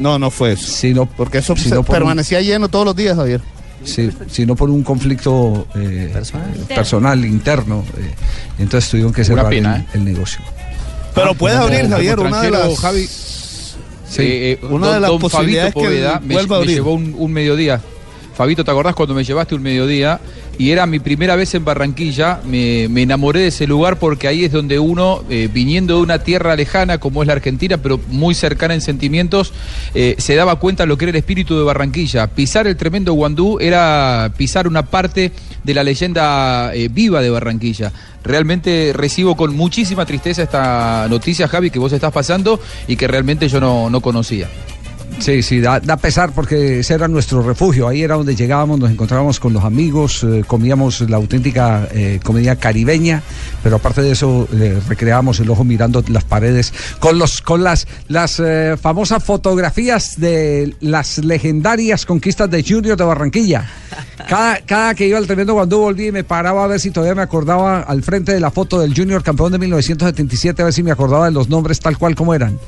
[0.00, 0.66] No, no fue eso.
[0.66, 3.40] Sino, Porque eso sino se- por un- permanecía lleno todos los días, Javier.
[3.84, 7.84] Sí, sino por un conflicto eh, eh, personal, interno.
[7.96, 8.10] eh,
[8.58, 9.86] entonces tuvieron que cerrar pena, el, ¿eh?
[9.94, 10.40] el negocio.
[11.14, 12.78] Pero puedes como- abrir, Javier, una de las...
[12.78, 13.08] Javi,
[14.10, 14.22] Sí.
[14.22, 16.62] Eh, eh, Una don- de las don posibilidades Fabito que Poveda me, vuelva a me
[16.64, 16.74] abrir.
[16.76, 17.80] llevó un, un mediodía.
[18.34, 20.18] Fabito, ¿te acordás cuando me llevaste un mediodía?
[20.60, 22.42] Y era mi primera vez en Barranquilla.
[22.44, 26.54] Me, enamoré de ese lugar porque ahí es donde uno, eh, viniendo de una tierra
[26.54, 29.54] lejana como es la Argentina, pero muy cercana en sentimientos,
[29.94, 32.26] eh, se daba cuenta de lo que era el espíritu de Barranquilla.
[32.26, 35.32] Pisar el tremendo Guandú era pisar una parte
[35.64, 37.90] de la leyenda eh, viva de Barranquilla.
[38.22, 43.48] Realmente recibo con muchísima tristeza esta noticia, Javi, que vos estás pasando y que realmente
[43.48, 44.46] yo no conocía.
[45.18, 47.88] Sí, sí, da, da pesar porque ese era nuestro refugio.
[47.88, 52.56] Ahí era donde llegábamos, nos encontrábamos con los amigos, eh, comíamos la auténtica eh, comida
[52.56, 53.22] caribeña,
[53.62, 57.86] pero aparte de eso eh, recreábamos el ojo mirando las paredes con los con las
[58.08, 63.68] las eh, famosas fotografías de las legendarias conquistas de Junior de Barranquilla.
[64.28, 67.14] Cada, cada que iba al tremendo cuando volví y me paraba a ver si todavía
[67.14, 70.82] me acordaba al frente de la foto del Junior campeón de 1977 a ver si
[70.82, 72.58] me acordaba de los nombres tal cual como eran.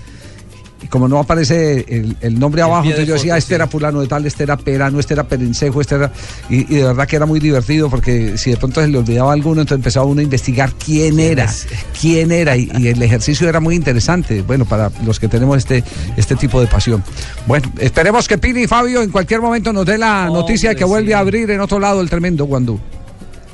[0.83, 4.01] Y como no aparece el, el nombre abajo, entonces yo decía, foto, este era fulano
[4.01, 6.13] de tal, este era Perano, este era Perencejo, este era...
[6.51, 9.33] Y, y de verdad que era muy divertido porque si de pronto se le olvidaba
[9.33, 11.49] alguno, entonces empezaba uno a investigar quién era,
[12.01, 12.57] quién era.
[12.57, 15.85] Y, y el ejercicio era muy interesante, bueno, para los que tenemos este,
[16.17, 17.03] este tipo de pasión.
[17.47, 20.85] Bueno, esperemos que Pini y Fabio en cualquier momento nos dé la noticia de que
[20.85, 22.81] vuelve a abrir en otro lado el tremendo Guandú.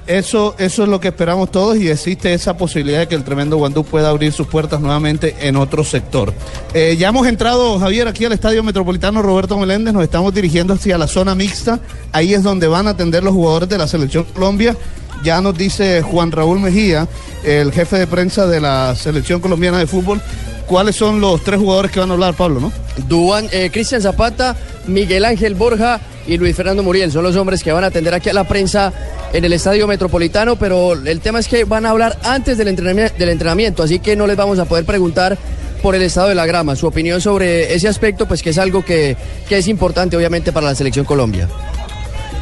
[0.09, 3.59] Eso, eso es lo que esperamos todos y existe esa posibilidad de que el tremendo
[3.59, 6.33] Guandú pueda abrir sus puertas nuevamente en otro sector.
[6.73, 10.97] Eh, ya hemos entrado, Javier, aquí al Estadio Metropolitano Roberto Meléndez, nos estamos dirigiendo hacia
[10.97, 11.81] la zona mixta,
[12.11, 14.75] ahí es donde van a atender los jugadores de la Selección Colombia.
[15.23, 17.09] Ya nos dice Juan Raúl Mejía,
[17.45, 20.21] el jefe de prensa de la Selección Colombiana de Fútbol,
[20.67, 22.73] cuáles son los tres jugadores que van a hablar, Pablo, ¿no?
[23.09, 24.55] Duan, eh, Cristian Zapata,
[24.87, 28.29] Miguel Ángel Borja y Luis Fernando Muriel son los hombres que van a atender aquí
[28.29, 28.93] a la prensa
[29.33, 33.15] en el Estadio Metropolitano, pero el tema es que van a hablar antes del entrenamiento,
[33.19, 35.39] del entrenamiento así que no les vamos a poder preguntar
[35.83, 38.85] por el estado de la grama, su opinión sobre ese aspecto, pues que es algo
[38.85, 39.17] que,
[39.49, 41.49] que es importante obviamente para la selección Colombia.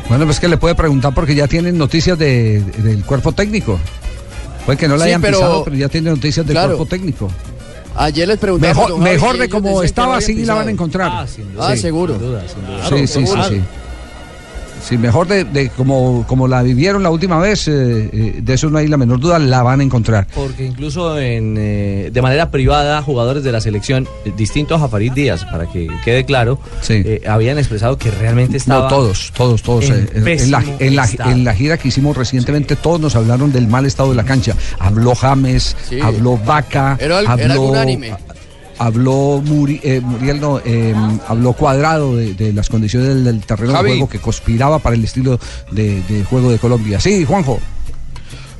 [0.08, 3.78] Bueno, pues que le puede preguntar porque ya tienen noticias de- del cuerpo técnico.
[4.64, 6.68] Puede que no la Sí, hayan pero- pisado, pero ya tienen noticias del Claro.
[6.76, 7.30] cuerpo técnico.
[7.96, 11.10] Ayer les preguntamos Mejor, de como estaba, sí la van a encontrar.
[11.12, 11.70] Ah, sin duda.
[11.70, 12.14] Ah, seguro.
[12.14, 12.88] Sin duda, sin duda.
[12.88, 13.62] Sí, sí, sí, sí.
[14.88, 18.70] Sí, mejor de, de como, como la vivieron la última vez, eh, eh, de eso
[18.70, 20.28] no hay la menor duda, la van a encontrar.
[20.32, 24.06] Porque incluso en, eh, de manera privada, jugadores de la selección,
[24.36, 28.82] distintos a Farid Díaz, para que quede claro, eh, habían expresado que realmente estaba.
[28.82, 29.86] No, todos, todos, todos.
[29.90, 31.30] en eh, en, la, en, la, estado.
[31.32, 34.54] en la gira que hicimos recientemente, todos nos hablaron del mal estado de la cancha.
[34.78, 36.00] Habló James, Sí.
[36.00, 38.14] habló Vaca, Era, era habló, unánime.
[38.78, 40.94] Habló Muri- eh, Muriel, no, eh,
[41.28, 43.90] habló Cuadrado de, de las condiciones del, del terreno Javi.
[43.90, 45.38] de juego que conspiraba para el estilo
[45.70, 47.00] de, de juego de Colombia.
[47.00, 47.60] Sí, Juanjo.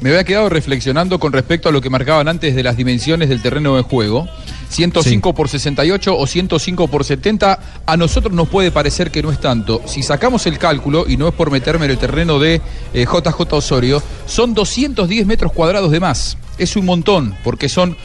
[0.00, 3.40] Me había quedado reflexionando con respecto a lo que marcaban antes de las dimensiones del
[3.40, 4.28] terreno de juego.
[4.68, 9.40] 105 por 68 o 105 por 70, a nosotros nos puede parecer que no es
[9.40, 9.80] tanto.
[9.86, 12.60] Si sacamos el cálculo, y no es por meterme en el terreno de
[12.92, 16.36] eh, JJ Osorio, son 210 metros cuadrados de más.
[16.58, 17.96] Es un montón, porque son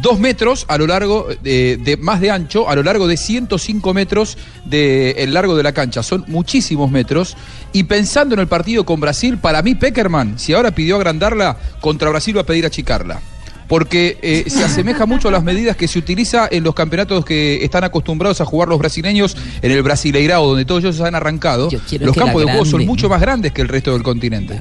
[0.00, 3.92] dos metros a lo largo de, de- más de ancho, a lo largo de 105
[3.94, 6.02] metros del el largo de la cancha.
[6.02, 7.36] Son muchísimos metros.
[7.72, 12.08] Y pensando en el partido con Brasil, para mí Peckerman, si ahora pidió agrandarla, contra
[12.10, 13.20] Brasil va a pedir achicarla.
[13.68, 17.64] Porque eh, se asemeja mucho a las medidas que se utiliza en los campeonatos que
[17.64, 21.68] están acostumbrados a jugar los brasileños en el Brasileirao, donde todos ellos han arrancado.
[22.06, 24.60] Los campos de juego son mucho más grandes que el resto del continente.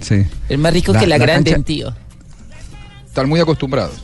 [0.00, 0.24] Sí.
[0.48, 1.94] Es más rico que la, grande, cancha- tío.
[3.06, 4.02] Están muy acostumbrados.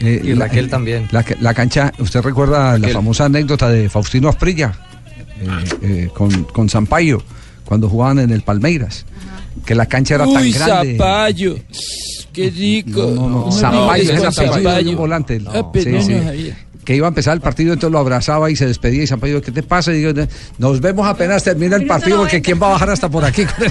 [0.00, 1.08] Eh, Y Raquel también.
[1.12, 4.72] La, la cancha, ¿usted recuerda la famosa anécdota de Faustino Asprilla
[5.40, 5.46] eh,
[5.82, 7.22] eh, con, con Sampaio
[7.64, 9.04] cuando jugaban en el Palmeiras?
[9.64, 10.96] Que la cancha era tan grande.
[10.96, 11.56] Zapallo.
[12.32, 13.12] Qué rico.
[13.14, 14.90] No, no, apellido de Zapallo.
[14.90, 15.40] un volante.
[15.46, 16.58] Ah, no, no sabía.
[16.90, 19.04] Que iba a empezar el partido, entonces lo abrazaba y se despedía.
[19.04, 19.92] Y Sampaio, ¿qué te pasa?
[19.92, 20.26] Y digo,
[20.58, 23.64] nos vemos apenas termina el partido, porque ¿quién va a bajar hasta por aquí con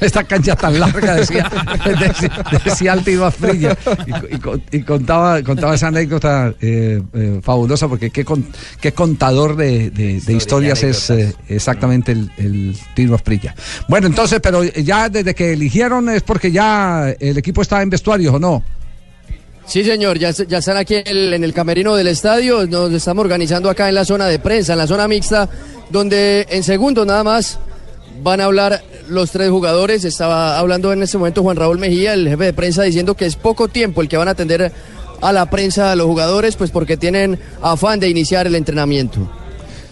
[0.00, 1.14] esta, cancha tan larga?
[1.14, 1.48] Decía,
[2.00, 2.92] decía, decía
[3.24, 3.76] Asprilla.
[4.08, 8.44] Y, y co- y contaba, contaba esa anécdota eh, eh, fabulosa, porque qué, con-
[8.80, 13.54] qué contador de, de- de historias es eh, exactamente el, el Tino Asprilla.
[13.86, 18.34] Bueno, entonces, pero ya desde que eligieron es porque ya el equipo está en vestuarios,
[18.34, 18.64] ¿o no?
[19.66, 22.66] Sí, señor, ya, ya están aquí en el, en el camerino del estadio.
[22.66, 25.48] Nos estamos organizando acá en la zona de prensa, en la zona mixta,
[25.90, 27.58] donde en segundos nada más
[28.22, 30.04] van a hablar los tres jugadores.
[30.04, 33.34] Estaba hablando en este momento Juan Raúl Mejía, el jefe de prensa, diciendo que es
[33.34, 34.70] poco tiempo el que van a atender
[35.20, 39.28] a la prensa a los jugadores, pues porque tienen afán de iniciar el entrenamiento.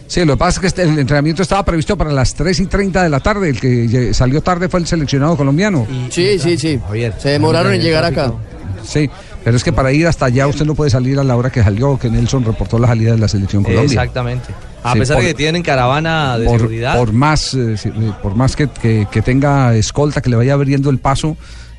[0.07, 2.67] Sí, lo que pasa es que este- el entrenamiento estaba previsto para las 3 y
[2.67, 3.49] 30 de la tarde.
[3.51, 5.87] El que salió tarde fue el seleccionado colombiano.
[6.11, 6.79] Sí, sí, sí.
[7.19, 8.33] Se demoraron en llegar acá.
[8.87, 9.09] Sí,
[9.45, 11.63] pero es que para ir hasta allá usted no puede salir a la hora que
[11.63, 13.85] salió, que Nelson reportó la salida de la selección Colombia.
[13.85, 14.55] Exactamente.
[14.83, 16.97] A Sí, pesar por- de que tienen caravana de por, seguridad.
[16.99, 20.91] por más, eh, eh, por más que, que- que tenga escolta, que le vaya abriendo
[20.91, 21.37] el paso,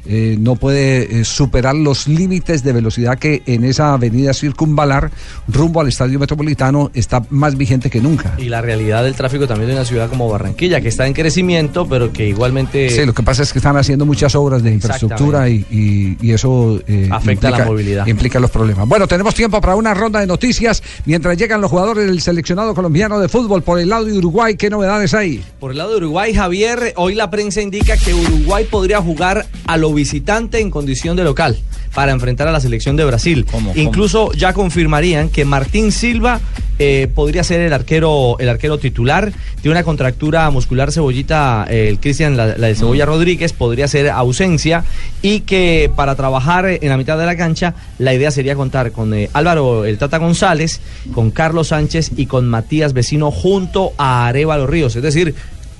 [0.07, 5.11] eh, no puede eh, superar los límites de velocidad que en esa avenida circunvalar
[5.47, 8.33] rumbo al estadio metropolitano está más vigente que nunca.
[8.37, 11.87] Y la realidad del tráfico también de una ciudad como Barranquilla, que está en crecimiento,
[11.87, 15.49] pero que igualmente Sí, lo que pasa es que están haciendo muchas obras de infraestructura
[15.49, 18.07] y, y- y eso eh, Afecta la implica- movilidad.
[18.07, 18.87] Implica los problemas.
[18.87, 23.19] Bueno, tenemos tiempo para una ronda de noticias mientras llegan los jugadores del seleccionado colombiano
[23.19, 24.55] de fútbol por el lado de Uruguay.
[24.55, 25.43] ¿Qué novedades hay?
[25.59, 29.77] Por el lado de Uruguay, Javier, hoy la prensa indica que Uruguay podría jugar a
[29.77, 31.57] lo visitante en condición de local
[31.93, 33.45] para enfrentar a la selección de Brasil.
[33.75, 36.39] Incluso ya confirmarían que Martín Silva
[36.77, 39.31] eh, podría ser el arquero, el arquero titular.
[39.61, 44.09] Tiene una contractura muscular cebollita, eh, el Cristian, la, la de Cebolla Rodríguez, podría ser
[44.09, 44.83] ausencia.
[45.21, 49.13] Y que para trabajar en la mitad de la cancha, la idea sería contar con
[49.13, 50.81] eh, Álvaro el Tata González,
[51.13, 54.95] con Carlos Sánchez y con Matías Vecino junto a Arevalo Ríos.
[54.97, 55.33] Es decir,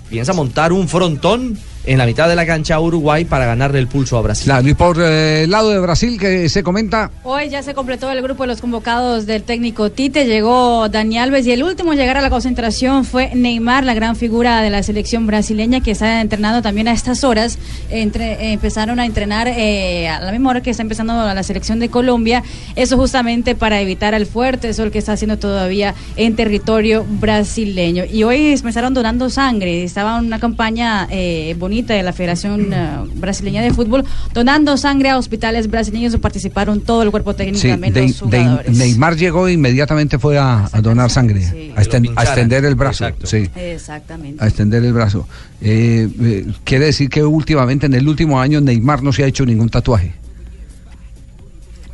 [0.10, 3.88] piensa montar un frontón en la mitad de la cancha a Uruguay para ganarle el
[3.88, 4.46] pulso a Brasil.
[4.46, 7.12] Claro, y por eh, el lado de Brasil, que se comenta.
[7.24, 11.46] Hoy ya se completó el grupo de los convocados del técnico Tite, llegó Dani Alves
[11.48, 14.84] y el último en llegar a la concentración fue Neymar, la gran figura de la
[14.84, 17.58] selección brasileña que está entrenando también a estas horas.
[17.90, 21.80] Entre, eh, empezaron a entrenar eh, a la misma hora que está empezando la selección
[21.80, 22.44] de Colombia,
[22.76, 28.06] eso justamente para evitar el fuerte sol que está haciendo todavía en territorio brasileño.
[28.06, 33.62] Y hoy empezaron donando sangre, estaba una campaña eh, bonita de la Federación eh, Brasileña
[33.62, 34.04] de Fútbol,
[34.34, 38.40] donando sangre a hospitales brasileños, participaron todo el cuerpo técnico Sí, también de- los de-
[38.40, 38.78] jugadores.
[38.78, 43.06] Neymar llegó e inmediatamente fue a, a donar sangre, a, esten- a extender el brazo.
[43.24, 43.50] Sí.
[43.56, 44.44] Exactamente.
[44.44, 45.28] a extender el brazo.
[45.62, 49.46] Eh, eh, quiere decir que últimamente, en el último año, Neymar no se ha hecho
[49.46, 50.14] ningún tatuaje.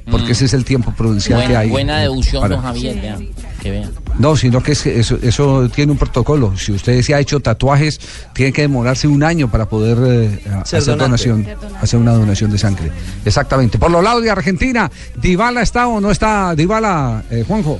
[0.09, 0.32] Porque Mm.
[0.32, 1.69] ese es el tiempo prudencial que Buena, hay.
[1.69, 3.17] buena deducción, don Javier, vea,
[3.62, 3.88] que.
[4.20, 6.57] No, sino que es eso, eso tiene un protocolo.
[6.57, 7.99] Si usted se ha hecho tatuajes,
[8.34, 11.03] tiene que demorarse un año para poder eh, hacer donante.
[11.03, 11.47] donación,
[11.80, 12.91] hacer una donación de sangre.
[13.24, 13.78] Exactamente.
[13.78, 17.80] Por los lados de Argentina, ¿Dybala está o no está Dybala, eh, Juanjo?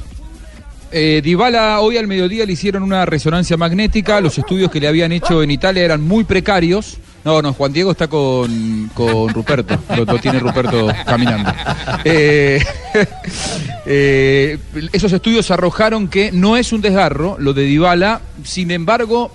[0.92, 4.22] Eh, Dybala hoy al mediodía le hicieron una resonancia magnética.
[4.22, 6.98] Los estudios que le habían hecho en Italia eran muy precarios.
[7.24, 9.78] No, no, Juan Diego está con, con Ruperto.
[9.96, 11.54] Lo, tiene Ruperto caminando.
[12.04, 12.64] Eh,
[13.86, 14.58] eh,
[14.92, 18.22] esos estudios arrojaron que no es un desgarro lo de Dybala.
[18.44, 19.32] Sin embargo,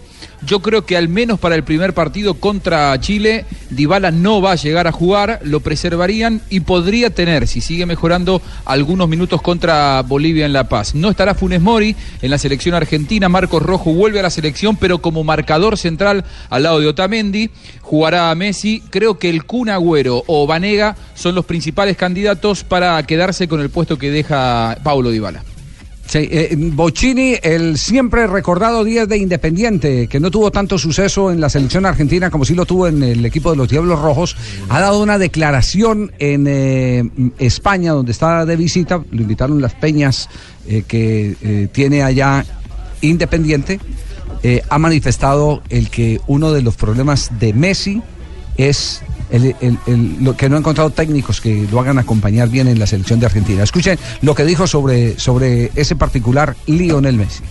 [0.47, 4.57] yo creo que al menos para el primer partido contra Chile, Dybala no va a
[4.57, 10.47] llegar a jugar, lo preservarían y podría tener, si sigue mejorando, algunos minutos contra Bolivia
[10.47, 10.95] en La Paz.
[10.95, 14.99] No estará Funes Mori en la selección argentina, Marcos Rojo vuelve a la selección, pero
[14.99, 17.51] como marcador central al lado de Otamendi,
[17.83, 18.83] jugará a Messi.
[18.91, 23.71] Creo que el Kun Agüero o Vanega son los principales candidatos para quedarse con el
[23.71, 25.43] puesto que deja Paulo Dybala.
[26.07, 31.51] Sí, eh, el siempre recordado 10 de Independiente, que no tuvo tanto suceso en la
[31.51, 34.37] selección argentina como sí lo tuvo en el equipo de los Diablos Rojos,
[34.69, 40.29] ha dado una declaración en eh, España, donde está de visita, lo invitaron las peñas
[40.69, 42.45] eh, que tiene allá
[43.03, 43.79] Independiente,
[44.71, 48.01] ha manifestado el que uno de los problemas de Messi
[48.57, 49.03] es
[50.21, 53.27] lo que no ha encontrado técnicos que lo hagan acompañar bien en la selección de
[53.27, 53.63] Argentina.
[53.63, 57.43] Escuchen lo que dijo sobre, sobre ese particular Lionel Messi.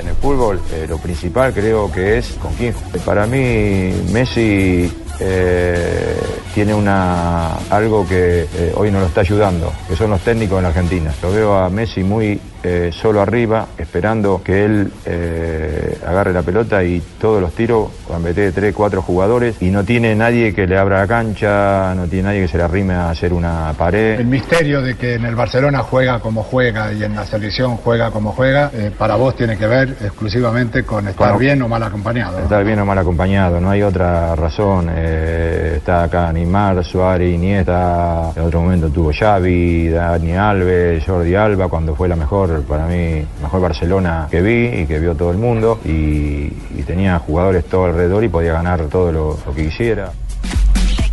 [0.00, 2.74] En el fútbol eh, lo principal creo que es con quién.
[3.04, 6.16] Para mí Messi eh,
[6.54, 10.64] tiene una algo que eh, hoy nos lo está ayudando, que son los técnicos en
[10.64, 11.12] Argentina.
[11.22, 16.84] Lo veo a Messi muy eh, solo arriba, esperando que él eh, agarre la pelota
[16.84, 20.76] y todos los tiros, cuando mete tres, cuatro jugadores, y no tiene nadie que le
[20.76, 24.20] abra la cancha, no tiene nadie que se le arrime a hacer una pared.
[24.20, 28.10] El misterio de que en el Barcelona juega como juega y en la selección juega
[28.10, 31.82] como juega, eh, para vos tiene que ver exclusivamente con estar Bueno, bien o mal
[31.82, 32.38] acompañado.
[32.38, 32.44] ¿no?
[32.44, 34.90] Estar bien o mal acompañado, no hay otra razón.
[34.90, 41.94] está acá Neymar, Suárez, Iniesta, en otro momento tuvo Xavi, Dani Alves, Jordi Alba, cuando
[41.94, 45.80] fue la mejor, para mí, mejor Barcelona que vi y que vio todo el mundo.
[45.84, 50.12] Y, y tenía jugadores todo alrededor y podía ganar todo lo, lo que quisiera.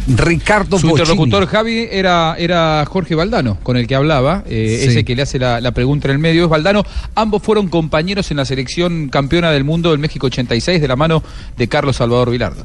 [0.10, 4.88] Ricardo Su interlocutor Javi era, era Jorge Valdano, con el que hablaba, eh, Sí.
[4.90, 6.84] ese que le hace la, la pregunta en el medio es Valdano.
[7.14, 11.22] Ambos fueron compañeros en la selección campeona del mundo del México 86 de la mano
[11.58, 12.64] de Carlos Salvador Vilardo.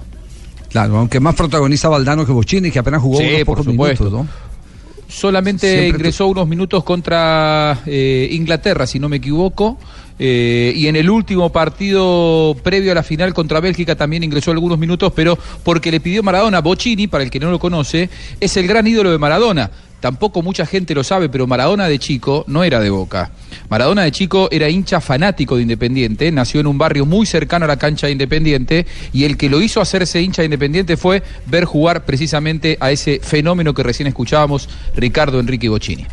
[0.69, 4.05] Claro, aunque más protagonista Valdano que Bocini, que apenas jugó Sí, unos por pocos supuesto.
[4.05, 4.52] minutos, ¿no?
[5.13, 9.79] Solamente Siempre ingresó unos minutos contra eh, Inglaterra, si no me equivoco.
[10.19, 14.79] eh, y en el último partido previo a la final contra Bélgica también ingresó algunos
[14.79, 16.61] minutos, pero porque le pidió Maradona.
[16.61, 18.09] Bocini, para el que no lo conoce,
[18.41, 19.71] es el gran ídolo de Maradona.
[20.03, 23.31] Tampoco mucha gente lo sabe, pero Maradona de chico no era de Boca.
[23.71, 27.69] Maradona de chico era hincha fanático de Independiente, nació en un barrio muy cercano a
[27.69, 31.65] la cancha de Independiente y el que lo hizo hacerse hincha de Independiente fue ver
[31.67, 36.05] jugar precisamente a ese fenómeno que recién escuchábamos, Ricardo Enrique Bocini.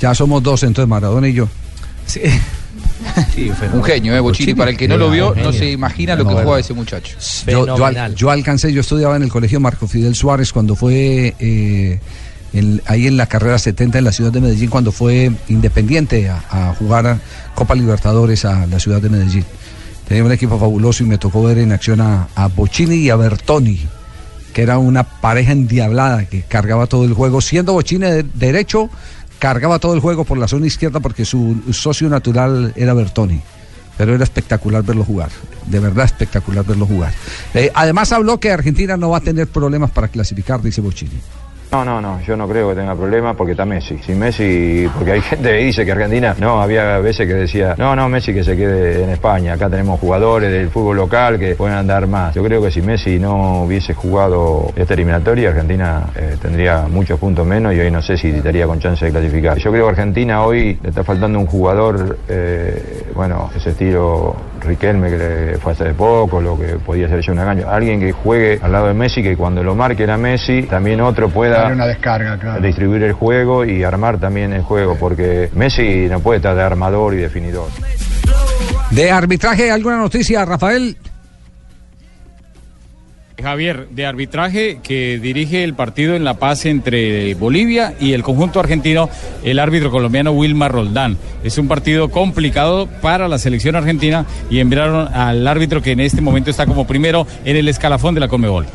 [0.00, 1.48] Ya somos dos, entonces Maradona y yo.
[3.72, 4.20] Un genio, ¿eh?
[4.20, 4.54] Bocini.
[4.54, 7.16] Para el que no lo vio, no se imagina lo que juega ese muchacho.
[7.46, 11.34] Yo, yo al- yo alcancé, yo estudiaba en el colegio Marco Fidel Suárez cuando fue
[11.38, 12.00] eh,
[12.86, 17.06] ahí en la carrera 70 en la ciudad de Medellín, cuando fue independiente a, jugar
[17.06, 17.18] a
[17.54, 19.44] Copa Libertadores a la ciudad de Medellín.
[20.06, 23.16] Tenía un equipo fabuloso y me tocó ver en acción a, a Bocini y a
[23.16, 23.80] Bertoni,
[24.52, 27.40] que era una pareja endiablada que cargaba todo el juego.
[27.40, 28.90] Siendo Bocini de- derecho,
[29.38, 33.40] cargaba todo el juego por la zona izquierda porque su socio natural era Bertoni
[33.96, 35.28] pero era espectacular verlo jugar,
[35.66, 37.12] de verdad espectacular verlo jugar.
[37.54, 41.20] Eh, además habló que Argentina no va a tener problemas para clasificar, dice Bocini.
[41.72, 43.96] No, no, no, yo no creo que tenga problemas porque está Messi.
[43.96, 47.96] Si Messi, porque hay gente que dice que Argentina, no, había veces que decía, no,
[47.96, 51.78] no, Messi que se quede en España, acá tenemos jugadores del fútbol local que pueden
[51.78, 52.34] andar más.
[52.34, 57.46] Yo creo que si Messi no hubiese jugado esta eliminatoria, Argentina eh, tendría muchos puntos
[57.46, 59.56] menos y hoy no sé si estaría con chance de clasificar.
[59.56, 65.10] Yo creo que Argentina hoy le está faltando un jugador, eh, bueno, ese estilo Riquelme
[65.10, 67.68] que le fue hace poco, lo que podía ser yo un año.
[67.68, 71.28] Alguien que juegue al lado de Messi, que cuando lo marque a Messi, también otro
[71.28, 72.60] pueda una descarga, claro.
[72.60, 77.14] distribuir el juego y armar también el juego, porque Messi no puede estar de armador
[77.14, 77.68] y definidor.
[78.90, 80.96] De arbitraje, ¿alguna noticia, Rafael?
[83.42, 88.60] Javier, de arbitraje que dirige el partido en La Paz entre Bolivia y el conjunto
[88.60, 89.10] argentino,
[89.42, 91.18] el árbitro colombiano Wilmar Roldán.
[91.44, 96.20] Es un partido complicado para la selección argentina y enviaron al árbitro que en este
[96.20, 98.66] momento está como primero en el escalafón de la Conmebol.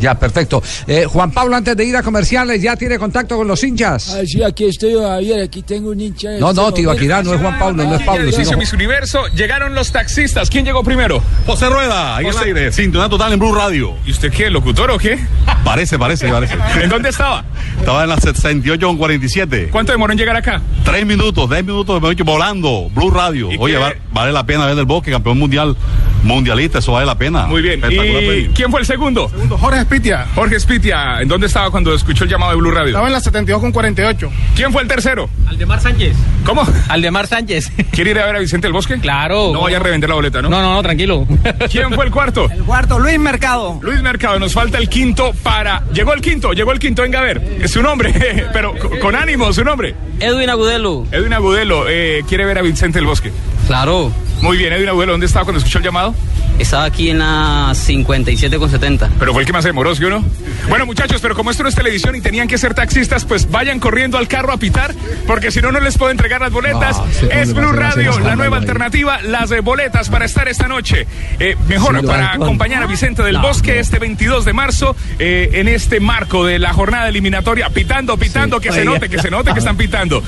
[0.00, 0.62] Ya, perfecto.
[0.86, 4.14] Eh, Juan Pablo, antes de ir a comerciales, ¿ya tiene contacto con los hinchas?
[4.14, 6.34] Ah, sí, aquí estoy, Javier, aquí tengo un hincha.
[6.34, 8.56] en No, este no, Tibaquirá, no es Juan Pablo, no es Pablo, sino...
[8.58, 10.50] Miss Universo, llegaron los taxistas.
[10.50, 11.22] ¿Quién llegó primero?
[11.46, 13.94] José Rueda, ahí en el José- aire, sintonía total en Blue Radio.
[14.06, 15.18] ¿Y usted qué, locutor o qué?
[15.64, 16.54] Parece, parece, parece.
[16.82, 17.44] ¿En dónde estaba?
[17.78, 19.68] Estaba en la 68 con 47.
[19.70, 20.60] ¿Cuánto demoró en llegar acá?
[20.84, 23.50] Tres minutos, diez minutos, dicho, volando, Blue Radio.
[23.52, 25.76] ¿Y Oye, va- vale la pena ver del bosque, campeón mundial,
[26.22, 27.46] mundialista, eso vale la pena.
[27.46, 27.82] Muy bien.
[27.82, 29.30] Espectacular ¿Y quién fue el segundo?
[29.58, 30.26] Jorge Espitia.
[30.34, 31.20] Jorge Spitia.
[31.20, 32.88] ¿En dónde estaba cuando escuchó el llamado de Blue Radio?
[32.88, 34.30] Estaba en la 72 con 48.
[34.54, 35.28] ¿Quién fue el tercero?
[35.46, 36.16] Aldemar Sánchez.
[36.44, 36.66] ¿Cómo?
[36.88, 37.72] Aldemar Sánchez.
[37.92, 38.98] ¿Quiere ir a ver a Vicente del Bosque?
[38.98, 39.50] Claro.
[39.52, 40.48] No vaya a revender la boleta, ¿no?
[40.48, 41.26] No, no, no, tranquilo.
[41.70, 42.48] ¿Quién fue el cuarto?
[42.50, 43.78] El cuarto, Luis Mercado.
[43.82, 45.82] Luis Mercado, nos falta el quinto para.
[45.92, 47.42] Llegó el quinto, llegó el quinto, venga a ver.
[47.60, 48.12] Es su nombre,
[48.52, 49.94] pero con, con ánimo, su nombre.
[50.20, 51.06] Edwin Agudelo.
[51.10, 53.32] Edwin Agudelo, eh, quiere ver a Vicente del Bosque.
[53.66, 54.12] Claro.
[54.40, 56.14] Muy bien, Edwin Abuelo, ¿dónde estaba cuando escuchó el llamado?
[56.58, 59.08] Estaba aquí en la 57 con 70.
[59.18, 60.24] Pero fue el que más demoró, ¿sí o no?
[60.68, 63.78] Bueno, muchachos, pero como esto no es televisión y tenían que ser taxistas, pues vayan
[63.78, 64.92] corriendo al carro a pitar,
[65.28, 67.00] porque si no, no les puedo entregar las boletas.
[67.18, 68.62] Sí, es Blue Radio, la nueva ahí.
[68.62, 71.06] alternativa, las eh, boletas para estar esta noche.
[71.38, 73.80] Eh, mejor, Sí, para van- acompañar a Vicente del No, Bosque no.
[73.80, 78.72] este 22 de marzo, eh, en este marco de la jornada eliminatoria, pitando, pitando, que
[78.72, 80.22] se note, que se note que están pitando.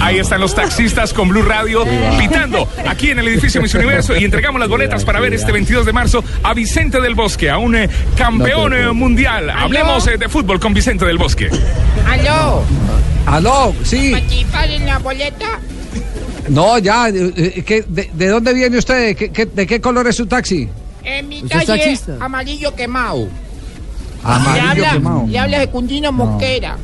[0.00, 1.84] Ahí están los taxistas con Blue Radio
[2.18, 2.47] pitando
[2.86, 5.92] aquí en el edificio Miss Universo y entregamos las boletas para ver este 22 de
[5.92, 9.50] marzo a Vicente del Bosque, a un eh, campeón eh, mundial.
[9.50, 11.50] Hablemos eh, de fútbol con Vicente del Bosque.
[12.06, 12.62] ¿Aló?
[13.26, 14.12] Aló, sí.
[14.12, 15.60] ¿Participar en la boleta?
[16.48, 17.08] No, ya.
[17.08, 19.14] eh, ¿qué- de, de dónde viene usted?
[19.16, 20.68] ¿Qué- qué- ¿De qué color es su taxi?
[21.04, 22.16] En mi ¿Usted es calle, taxista?
[22.20, 23.28] amarillo quemado.
[24.24, 25.24] Amarillo le habla, quemado.
[25.28, 26.76] Le habla Secundino Mosquera.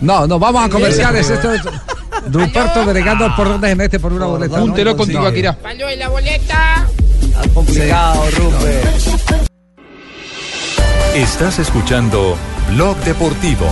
[0.00, 1.28] No, no, vamos a comerciales.
[1.28, 1.62] Esto es
[2.30, 4.56] Ruperto delegando por dónde se mete por una boleta.
[4.56, 4.62] ¿no?
[4.62, 5.12] Júntelo con Sí.
[5.12, 5.52] Tibaquirá.
[5.54, 6.86] Palo de la boleta.
[7.54, 9.48] Complicado, Rupert.
[11.14, 12.36] Estás escuchando
[12.70, 13.66] Blog Deportivo.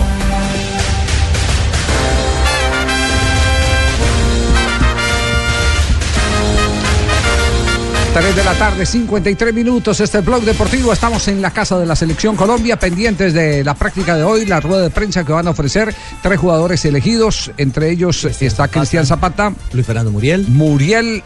[8.13, 9.99] Tres de la tarde, 53 minutos.
[9.99, 10.91] Este es Blog Deportivo.
[10.91, 14.59] Estamos en la casa de la Selección Colombia, pendientes de la práctica de hoy, la
[14.59, 15.93] rueda de prensa que van a ofrecer
[16.23, 17.51] tres jugadores elegidos.
[17.57, 20.47] Entre ellos está Cristian Zapata, Luis Fernando Muriel.
[20.47, 21.21] Muriel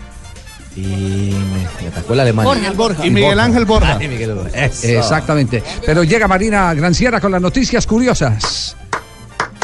[0.75, 2.45] Y me, me atacó el alemán.
[2.45, 2.71] Borja.
[2.71, 3.05] Borja.
[3.05, 3.97] Y Miguel Ángel Borja.
[3.97, 4.65] Ah, y Miguel Borja.
[4.65, 4.87] Eso.
[4.87, 5.63] Exactamente.
[5.85, 8.75] Pero llega Marina Granciera con las noticias curiosas.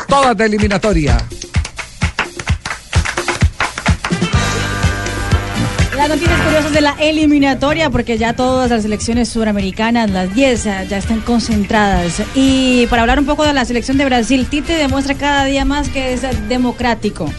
[0.08, 1.18] Todas de eliminatoria.
[6.08, 10.88] Las noticias curiosas de la eliminatoria, porque ya todas las selecciones suramericanas, las 10, eh,
[10.88, 12.22] ya están concentradas.
[12.34, 15.90] Y para hablar un poco de la selección de Brasil, Tite demuestra cada día más
[15.90, 17.30] que es democrático.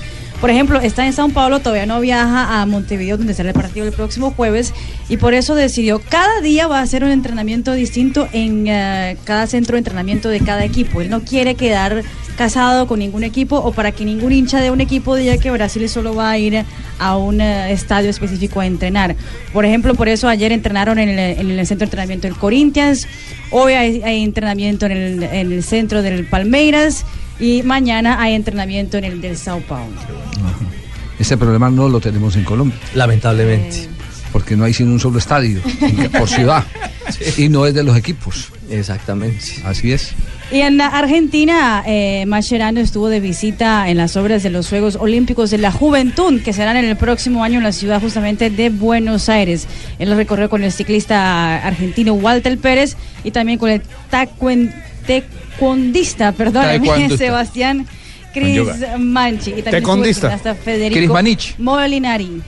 [0.41, 3.86] Por ejemplo, está en Sao Paulo, todavía no viaja a Montevideo, donde será el partido
[3.86, 4.72] el próximo jueves,
[5.09, 9.49] y por eso decidió cada día va a hacer un entrenamiento distinto en eh, cada
[9.49, 11.01] centro de entrenamiento de cada equipo.
[11.01, 12.05] Él no quiere quedar
[12.36, 15.89] casado con ningún equipo o para que ningún hincha de un equipo diga que Brasil
[15.89, 16.64] solo va a ir
[17.01, 19.16] a un eh, estadio específico a entrenar.
[19.53, 23.09] Por ejemplo, por eso ayer entrenaron en el, en el centro de entrenamiento del Corinthians,
[23.51, 27.05] hoy hay, entrenamiento en en el centro del Palmeiras
[27.41, 29.95] y mañana hay entrenamiento en el del Sao Paulo.
[31.18, 32.78] Ese problema no lo tenemos en Colombia.
[32.95, 33.89] Lamentablemente.
[34.32, 35.61] Porque no hay sino un solo estadio
[36.18, 36.64] por ciudad.
[37.39, 38.51] Y no es de los equipos.
[38.70, 39.45] Exactamente.
[39.64, 40.12] Así es.
[40.53, 44.97] Y en la Argentina, eh, Mascherano estuvo de visita en las obras de los Juegos
[44.97, 48.70] Olímpicos de la Juventud, que serán en el próximo año en la ciudad justamente de
[48.70, 49.66] Buenos Aires.
[49.99, 54.72] Él lo recorrió con el ciclista argentino Walter Pérez y también con el tacuen-
[55.09, 57.16] taekwondista, perdóname.
[57.16, 57.88] Sebastián
[58.34, 58.98] yoga.
[58.98, 59.54] Manchi.
[59.56, 60.28] Y Taekwondista.
[60.28, 61.54] gimnasta Federico Crismanich.
[61.59, 62.42] Molinari.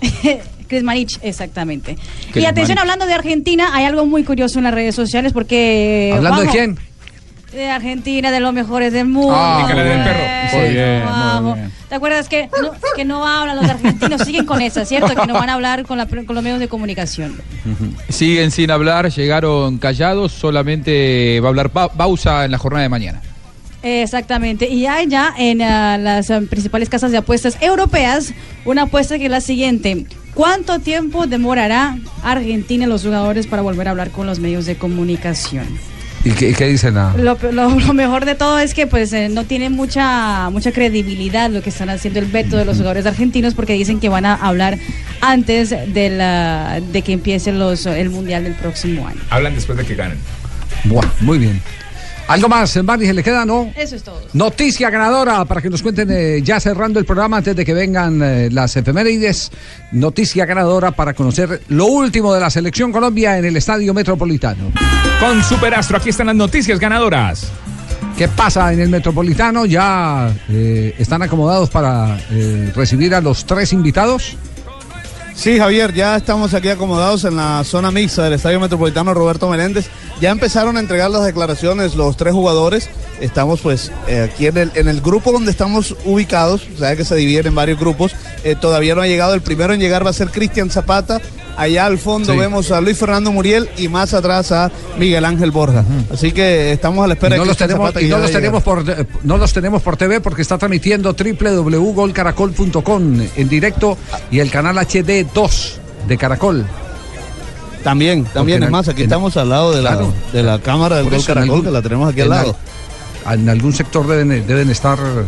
[0.68, 1.96] Crismanich, exactamente.
[2.34, 6.12] y atención, hablando de Argentina, hay algo muy curioso en las redes sociales porque...
[6.16, 6.78] ¿Hablando de quién?
[7.54, 9.34] De Argentina, de los mejores del mundo.
[9.36, 10.58] Ah, perro.
[10.58, 11.02] Muy bien,
[11.42, 11.72] muy bien.
[11.88, 14.22] ¿Te acuerdas que no, que no hablan los argentinos?
[14.22, 15.14] Siguen con esa, ¿cierto?
[15.14, 17.40] Que no van a hablar con, la- con los medios de comunicación.
[18.08, 22.88] Siguen sin hablar, llegaron callados, solamente va a hablar Ba- Bausa en la jornada de
[22.88, 23.22] mañana.
[23.82, 24.68] Exactamente.
[24.68, 28.32] Y hay ya en ah, las ah, principales casas de apuestas europeas
[28.64, 30.06] una apuesta que es la siguiente.
[30.34, 34.76] ¿Cuánto tiempo demorará Argentina y los jugadores para volver a hablar con los medios de
[34.76, 35.66] comunicación?
[36.24, 36.96] ¿Y qué, qué dicen?
[36.96, 37.14] ah?
[37.18, 41.50] Lo, lo- lo mejor de todo es que pues eh, no tiene mucha mucha credibilidad
[41.50, 44.34] lo que están haciendo el veto de los jugadores argentinos porque dicen que van a
[44.34, 44.78] hablar
[45.20, 49.20] antes de la de que empiece los el mundial del próximo año.
[49.28, 50.18] Hablan después de que ganen.
[50.84, 51.60] Buah, muy bien.
[52.26, 53.70] ¿Algo más, Mari, se le queda, no?
[53.76, 54.18] Eso es todo.
[54.32, 58.18] Noticia ganadora para que nos cuenten eh, ya cerrando el programa antes de que vengan
[58.22, 59.50] eh, las efemérides.
[59.92, 64.72] Noticia ganadora para conocer lo último de la selección Colombia en el Estadio Metropolitano.
[65.24, 67.46] Con Superastro, aquí están las noticias ganadoras.
[68.18, 69.64] ¿Qué pasa en el Metropolitano?
[69.64, 74.36] ¿Ya eh, están acomodados para eh, recibir a los tres invitados?
[75.34, 79.86] Sí, Javier, ya estamos aquí acomodados en la zona mixta del Estadio Metropolitano Roberto Meléndez.
[80.20, 82.90] Ya empezaron a entregar las declaraciones los tres jugadores.
[83.18, 87.04] Estamos pues eh, aquí en el, en el grupo donde estamos ubicados, o sea que
[87.06, 88.14] se dividen en varios grupos.
[88.44, 91.22] Eh, todavía no ha llegado, el primero en llegar va a ser Cristian Zapata.
[91.56, 92.38] Allá al fondo Sí.
[92.38, 95.84] vemos a Luis Fernando Muriel y más atrás a Miguel Ángel Borja.
[96.12, 98.30] Así que estamos a la espera Y no de los tenemos, y que no los
[98.32, 103.96] tenemos por eh, no los tenemos por TV porque está transmitiendo www.golcaracol.com en directo
[104.30, 106.66] y el canal HD 2 de Caracol.
[107.84, 110.12] También, también, Porque es más, aquí en- estamos al lado de la, Claro.
[110.32, 112.56] de la cámara del Gol Caracol, algún- que la tenemos aquí al lado.
[113.26, 114.98] al- en algún sector deben, deben estar.
[114.98, 115.24] eh,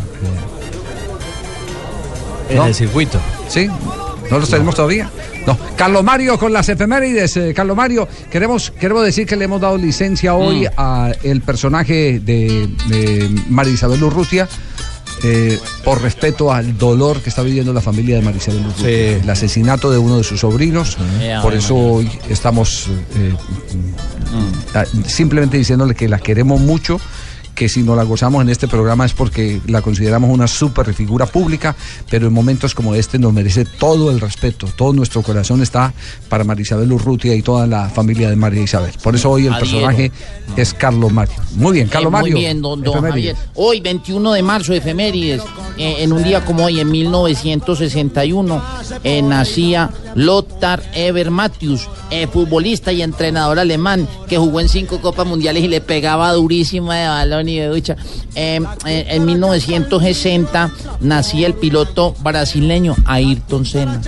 [2.49, 2.65] En ¿No?
[2.65, 3.19] el circuito.
[3.49, 3.67] Sí.
[4.29, 5.09] ¿No los tenemos todavía?
[5.45, 5.57] No.
[5.77, 7.37] Carlos Mario con las efemérides.
[7.37, 10.67] eh, Carlos Mario, queremos, queremos decir que le hemos dado licencia hoy Mm.
[10.77, 14.47] a el personaje de, de María Isabel Urrutia.
[15.23, 18.89] eh, por respeto al dolor que está viviendo la familia de María Isabel Urrutia.
[19.17, 20.95] El asesinato de uno de sus sobrinos.
[21.41, 23.33] Por eso hoy estamos eh,
[24.75, 26.99] ah, simplemente diciéndole que la queremos mucho
[27.57, 31.25] que si no la gozamos en este programa es porque la consideramos una super figura
[31.25, 31.75] pública,
[32.07, 35.91] pero en momentos como este nos merece todo el respeto, todo nuestro corazón está
[36.29, 38.91] para María Isabel Urrutia y toda la familia de María Isabel.
[39.01, 40.11] Por eso hoy el personaje
[40.55, 41.33] es Carlos Mario.
[41.55, 42.31] Muy bien, Carlos Eh, Mario.
[42.33, 43.01] Muy bien, don, don.
[43.01, 43.35] Javier.
[43.55, 45.41] Hoy, 21 de marzo, efemérides.
[45.79, 48.61] eh, en un día como hoy, en 1961,
[49.03, 55.25] eh, nacía Lothar Eber Matthews, eh, futbolista y entrenador alemán que jugó en cinco Copas
[55.27, 57.95] Mundiales y le pegaba durísima de balón y de ducha.
[58.35, 60.71] Eh, eh, en 1960
[61.01, 64.01] nacía el piloto brasileño Ayrton Senna.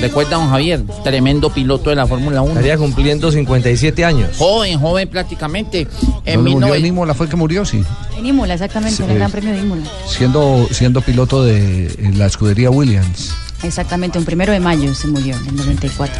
[0.00, 0.84] ¿Recuerda, don Javier?
[1.02, 2.52] Tremendo piloto de la Fórmula 1.
[2.52, 4.30] Estaría cumpliendo 57 años.
[4.38, 5.88] Joven, joven prácticamente.
[6.24, 7.14] En ¿Dónde murió 19 en Imola?
[7.14, 7.64] ¿Fue el que murió?
[7.64, 7.82] Sí.
[8.16, 9.02] En Imola, exactamente, Sí.
[9.02, 9.82] en el Gran Premio de Imola.
[10.06, 13.32] Siendo, siendo piloto de la escudería Williams.
[13.64, 16.14] Exactamente, un primero de mayo se murió, en el 94.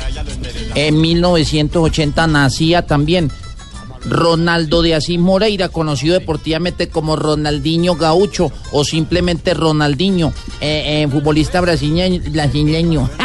[0.75, 3.31] En 1980 nacía también
[4.09, 11.61] Ronaldo de Asís Moreira, conocido deportivamente como Ronaldinho Gaucho o simplemente Ronaldinho, eh, eh, futbolista
[11.61, 12.21] brasileño.
[12.31, 13.09] brasileño.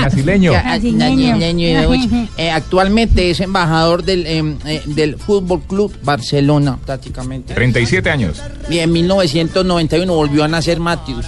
[0.00, 0.52] Brasileño.
[2.36, 7.54] Eh, actualmente es embajador del, eh, eh, del Fútbol Club Barcelona, prácticamente.
[7.54, 8.42] 37 años.
[8.70, 11.26] Y en 1991 volvió a nacer Matius.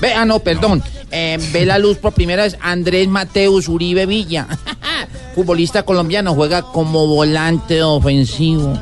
[0.00, 0.82] Ve, ah, no, perdón.
[1.10, 4.46] Eh, ve la luz por primera vez Andrés Mateus Uribe Villa.
[5.34, 8.78] Futbolista colombiano, juega como volante ofensivo.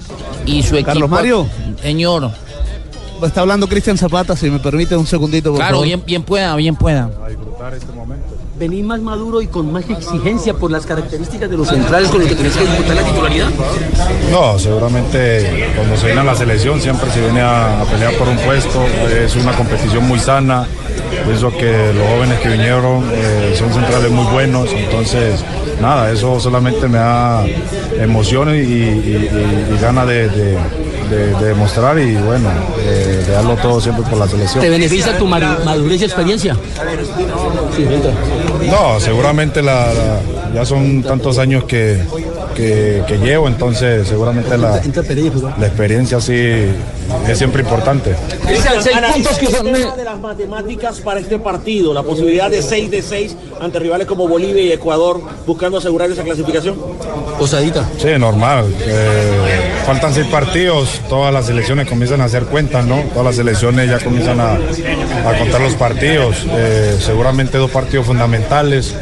[0.47, 0.87] Y su equipo.
[0.87, 1.47] Carlos Mario.
[1.83, 2.31] Señor.
[3.23, 5.87] Está hablando Cristian Zapata, si me permite un segundito, por Claro, favor.
[5.87, 7.11] bien, bien pueda, bien pueda.
[8.59, 12.29] ¿Venís más maduro y con más exigencia por las características de los centrales con los
[12.29, 13.49] que tenés que disputar la titularidad?
[14.31, 18.29] No, seguramente cuando se viene a la selección siempre se viene a, a pelear por
[18.29, 20.67] un puesto, es una competición muy sana,
[21.25, 25.43] pienso que los jóvenes que vinieron eh, son centrales muy buenos, entonces
[25.81, 27.45] nada, eso solamente me da
[27.99, 30.59] emoción y, y- y- y ganas de, de-
[31.11, 32.49] de- de demostrar y bueno,
[32.81, 34.63] eh, de darlo todo siempre por la selección.
[34.63, 36.57] ¿Te beneficia tu madu- madurez y experiencia?
[37.77, 37.87] Sí.
[38.71, 40.21] No, seguramente la, la-
[40.55, 42.01] ya son tantos años que,
[42.55, 44.81] que- que llevo, entonces seguramente la,
[45.59, 46.35] la experiencia sí
[47.29, 48.15] es siempre importante.
[48.47, 52.91] Cristian, seis puntos que son- de las matemáticas para este partido, la posibilidad de 6
[52.91, 56.77] de 6 ante rivales como Bolivia y Ecuador buscando asegurar esa clasificación.
[57.39, 57.89] Osadita.
[57.99, 58.67] Sí, normal.
[58.87, 63.01] eh, faltan seis partidos, todas las selecciones comienzan a hacer cuentas, ¿no?
[63.13, 66.37] Todas las selecciones ya comienzan a, a contar los partidos.
[66.51, 68.95] eh, seguramente dos partidos fundamentales,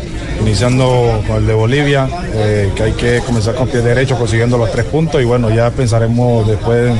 [0.43, 4.71] iniciando con el de Bolivia, eh, que hay que comenzar con pie derecho consiguiendo los
[4.71, 6.93] tres puntos y bueno, ya pensaremos después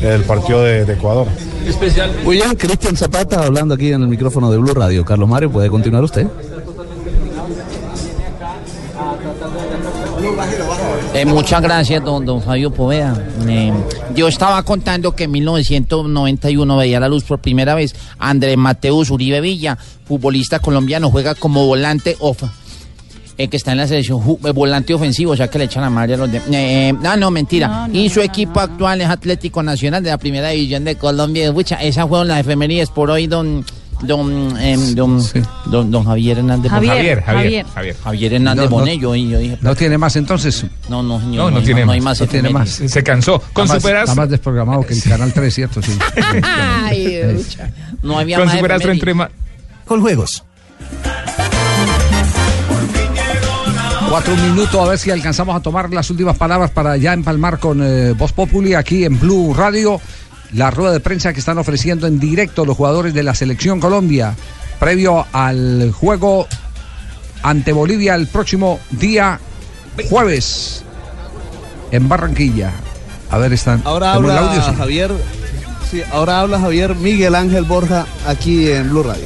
[0.00, 1.26] el partido de, de Ecuador.
[2.24, 5.04] Muy bien, Cristian Zapata hablando aquí en el micrófono de Blue Radio.
[5.04, 6.26] Carlos Mario, ¿puede continuar usted?
[11.14, 13.16] Eh, muchas gracias, don, don Fabio Poveda.
[13.48, 13.72] Eh,
[14.14, 19.40] yo estaba contando que en 1991 veía la luz por primera vez Andrés Mateus Uribe
[19.40, 19.76] Villa,
[20.06, 22.42] futbolista colombiano, juega como volante off.
[23.38, 25.90] Eh, que está en la selección eh, volante ofensivo, o sea que le echan a
[25.90, 26.40] madre a los de...
[26.50, 27.88] Eh, ah, no, mentira.
[27.92, 31.52] y su equipo actual es Atlético Nacional de la Primera División de Colombia.
[31.52, 33.64] Pucha, esas fueron las efemérides por hoy, don...
[34.02, 35.22] Don, em, don,
[35.70, 37.22] don, don Javier Hernández Javier.
[37.22, 37.96] Javier, Javier.
[38.04, 38.76] Javier Hernández No, no.
[38.76, 39.56] Bonet, yo, yo dije...
[39.62, 40.66] ¿No tiene más entonces?
[40.90, 41.50] No, no, señor.
[41.50, 42.20] No, no tiene hay más.
[42.20, 42.68] No tiene más.
[42.68, 43.40] Se cansó.
[43.54, 44.02] Con Está más- superas.
[44.10, 45.80] Está más desprogramado que el Canal 3, ¿cierto?
[45.80, 45.92] Sí.
[46.42, 47.42] Ay,
[48.02, 49.30] no había Con más superastro entre ma-
[49.86, 50.44] Con juegos.
[54.08, 57.82] Cuatro minutos, a ver si alcanzamos a tomar las últimas palabras para ya empalmar con
[57.82, 60.00] eh, Voz Populi aquí en Blue Radio.
[60.52, 64.34] La rueda de prensa que están ofreciendo en directo los jugadores de la Selección Colombia
[64.78, 66.46] previo al juego
[67.42, 69.40] ante Bolivia el próximo día
[70.08, 70.84] jueves
[71.90, 72.72] en Barranquilla.
[73.30, 73.82] A ver, están.
[73.84, 74.62] Ahora ¿tenemos el habla audio?
[74.62, 74.76] Sí.
[74.76, 75.10] Javier.
[75.90, 79.24] Sí, ahora habla Javier Miguel Ángel Borja aquí en Blue Radio.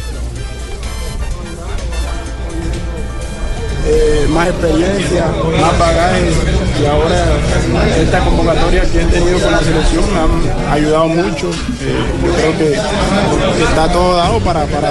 [3.93, 5.27] Eh, más experiencia,
[5.61, 6.31] más bagaje
[6.83, 7.25] y ahora
[8.01, 11.51] esta convocatoria que he tenido con la selección me han ayudado mucho.
[11.51, 14.91] Eh, yo creo que, está todo dado para, para,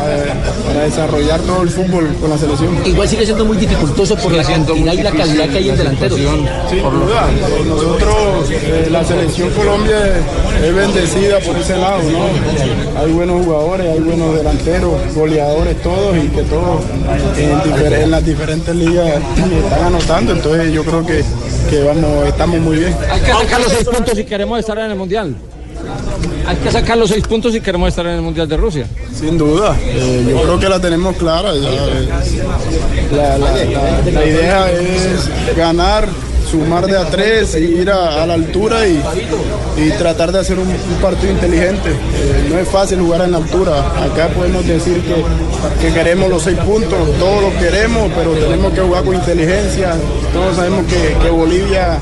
[0.66, 2.78] para desarrollar todo el fútbol con la selección.
[2.86, 6.18] Igual sigue siendo muy dificultoso por la cantidad y la calidad que hay en delanteros.
[6.70, 9.98] Sin duda, eh, nosotros, eh, la selección Colombia
[10.64, 13.00] es bendecida por ese lado, ¿no?
[13.02, 16.82] Hay buenos jugadores, hay buenos delanteros, goleadores todos y que todos
[17.38, 21.24] en, difer- en las diferentes ligas están anotando, entonces yo creo que,
[21.70, 22.96] que vamos, estamos muy bien.
[23.12, 25.36] Hay que sacar los seis puntos si queremos estar en el Mundial.
[26.46, 28.88] Hay que sacar los seis puntos si queremos estar en el Mundial de Rusia.
[29.18, 31.54] Sin duda, eh, yo creo que la tenemos clara.
[31.54, 32.10] ya, eh,
[33.16, 36.08] la, la- la- la idea es ganar,
[36.50, 39.02] sumar de a tres, ir a, la altura y,
[39.78, 40.68] y tratar de hacer un,
[41.02, 41.90] partido inteligente.
[41.90, 43.80] Eh, no es fácil jugar en la altura.
[44.04, 48.82] Acá podemos decir que, que queremos los seis puntos, todos los queremos, pero tenemos que
[48.82, 49.94] jugar con inteligencia.
[50.34, 51.98] Todos sabemos que, que Bolivia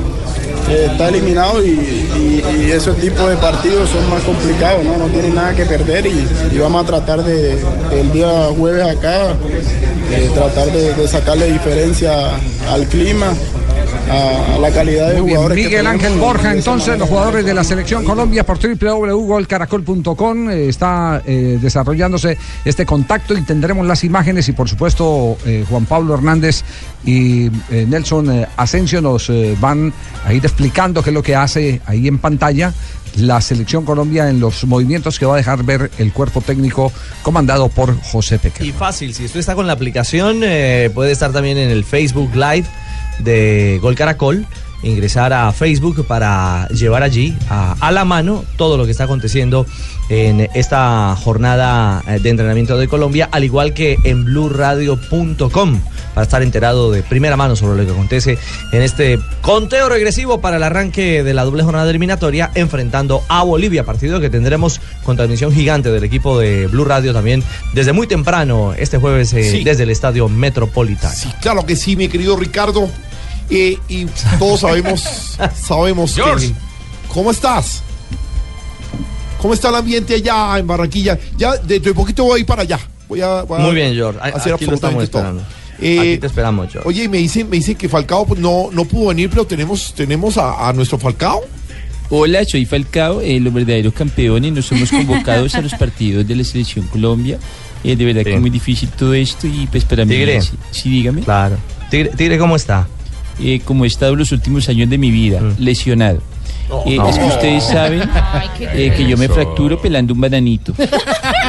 [0.69, 5.05] eh, está eliminado y, y- y esos tipos de partidos son más complicados, no, no
[5.07, 7.57] tienen nada que perder y, vamos a tratar de,
[7.91, 9.27] el día jueves acá,
[10.11, 12.11] eh, tratar de sacarle diferencia
[12.71, 13.27] al clima,
[14.09, 15.57] a, a la calidad de Muy bien, jugadores.
[15.57, 21.21] que Miguel Ángel Borja, entonces los jugadores de la selección Colombia por www.golcaracol.com eh, está
[21.25, 26.63] eh, desarrollándose este contacto y tendremos las imágenes y por supuesto eh, Juan Pablo Hernández
[27.05, 29.93] y eh, Nelson eh, Asensio nos eh, van
[30.25, 32.73] a ir explicando qué es lo que hace ahí en pantalla
[33.17, 36.91] la selección Colombia en los movimientos que va a dejar ver el cuerpo técnico
[37.23, 38.63] comandado por José Peque.
[38.63, 42.35] Y fácil, si usted está con la aplicación, eh, puede estar también en el Facebook
[42.35, 42.65] Live
[43.19, 44.45] de Gol Caracol.
[44.83, 49.65] Ingresar a Facebook para llevar allí a, a la mano todo lo que está aconteciendo
[50.09, 55.79] en esta jornada eh, de entrenamiento de Colombia, al igual que en blurradio.com
[56.13, 58.37] para estar enterado de primera mano sobre lo que acontece
[58.71, 63.83] en este conteo regresivo para el arranque de la doble jornada eliminatoria enfrentando a Bolivia,
[63.83, 68.73] partido que tendremos con transmisión gigante del equipo de Blue Radio también desde muy temprano
[68.77, 69.63] este jueves eh, Sí.
[69.63, 71.13] desde el Estadio Metropolitano.
[71.41, 72.89] Claro que sí, mi querido Ricardo.
[73.49, 74.05] Eh, y
[74.39, 75.03] todos sabemos,
[75.61, 76.53] sabemos que- George.
[77.13, 77.81] ¿Cómo estás?
[79.41, 81.17] ¿Cómo está el ambiente allá en Barranquilla?
[81.37, 82.79] Ya dentro de poquito voy a ir para allá.
[83.07, 84.19] Voy a, voy a Muy bien, George.
[84.19, 85.41] A- hacer Aquí absolutamente todo.
[85.79, 86.89] Eh, Aquí te esperamos, George.
[86.89, 89.93] Oye, y me dicen, me dicen que Falcao pues, no, no pudo venir, pero tenemos,
[89.93, 91.41] tenemos a, a nuestro Falcao.
[92.09, 94.51] Hola, soy Falcao, eh, los verdaderos campeones.
[94.53, 97.37] Nos somos convocados a los partidos de la Selección Colombia.
[97.83, 100.15] Eh, de verdad que es muy difícil todo esto y pues para mí...
[100.15, 100.41] Tigre.
[100.41, 101.21] Sí, sí, dígame.
[101.21, 101.57] Claro.
[101.91, 102.87] Tigre, Tigre, ¿cómo está?
[103.39, 106.19] Eh, como he estado los últimos años de mi vida, lesionado.
[106.85, 107.07] Eh, No.
[107.07, 108.01] Es que ustedes saben
[108.59, 110.73] eh, que yo me fracturo pelando un bananito.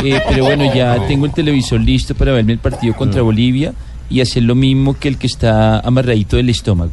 [0.05, 3.73] Eh, pero bueno, ya tengo el televisor listo para verme el partido contra Bolivia
[4.09, 6.93] y hacer lo mismo que el que está amarradito del estómago.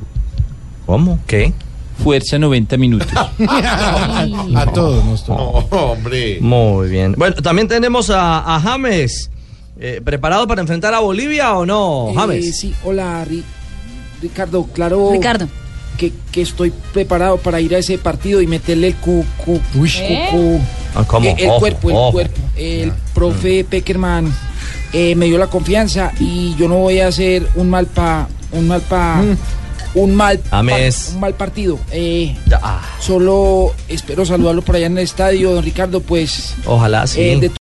[0.88, 1.20] ¿Cómo?
[1.28, 1.54] ¿Qué?
[2.04, 3.08] Fuerza 90 minutos.
[3.48, 5.36] a todos No,
[5.70, 6.40] hombre.
[6.42, 7.14] Muy bien.
[7.18, 9.30] Bueno, también tenemos a, a James.
[9.80, 12.58] Eh, ¿Preparado para enfrentar a Bolivia o no, Eh, James?
[12.60, 13.44] sí, hola, Ri-
[14.22, 15.10] Ricardo, claro.
[15.12, 15.48] Ricardo.
[15.98, 20.28] Que, que estoy preparado para ir a ese partido y meterle el cu, ¿Eh?
[20.32, 20.60] cu-
[20.94, 21.30] Ah, ¿cómo?
[21.38, 22.12] el Ojo, cuerpo, el ojo.
[22.12, 22.42] cuerpo.
[22.58, 24.34] El profe Peckerman
[24.94, 28.68] eh, me dio la confianza y yo no voy a hacer un mal pa, un
[28.68, 29.22] mal pa,
[29.94, 31.80] un mal, pa- un mal partido.
[31.92, 36.56] Eh, ah, solo espero saludarlo por allá en el estadio, don Ricardo, pues.
[36.66, 37.22] ojalá sí.
[37.22, 37.50] eh, de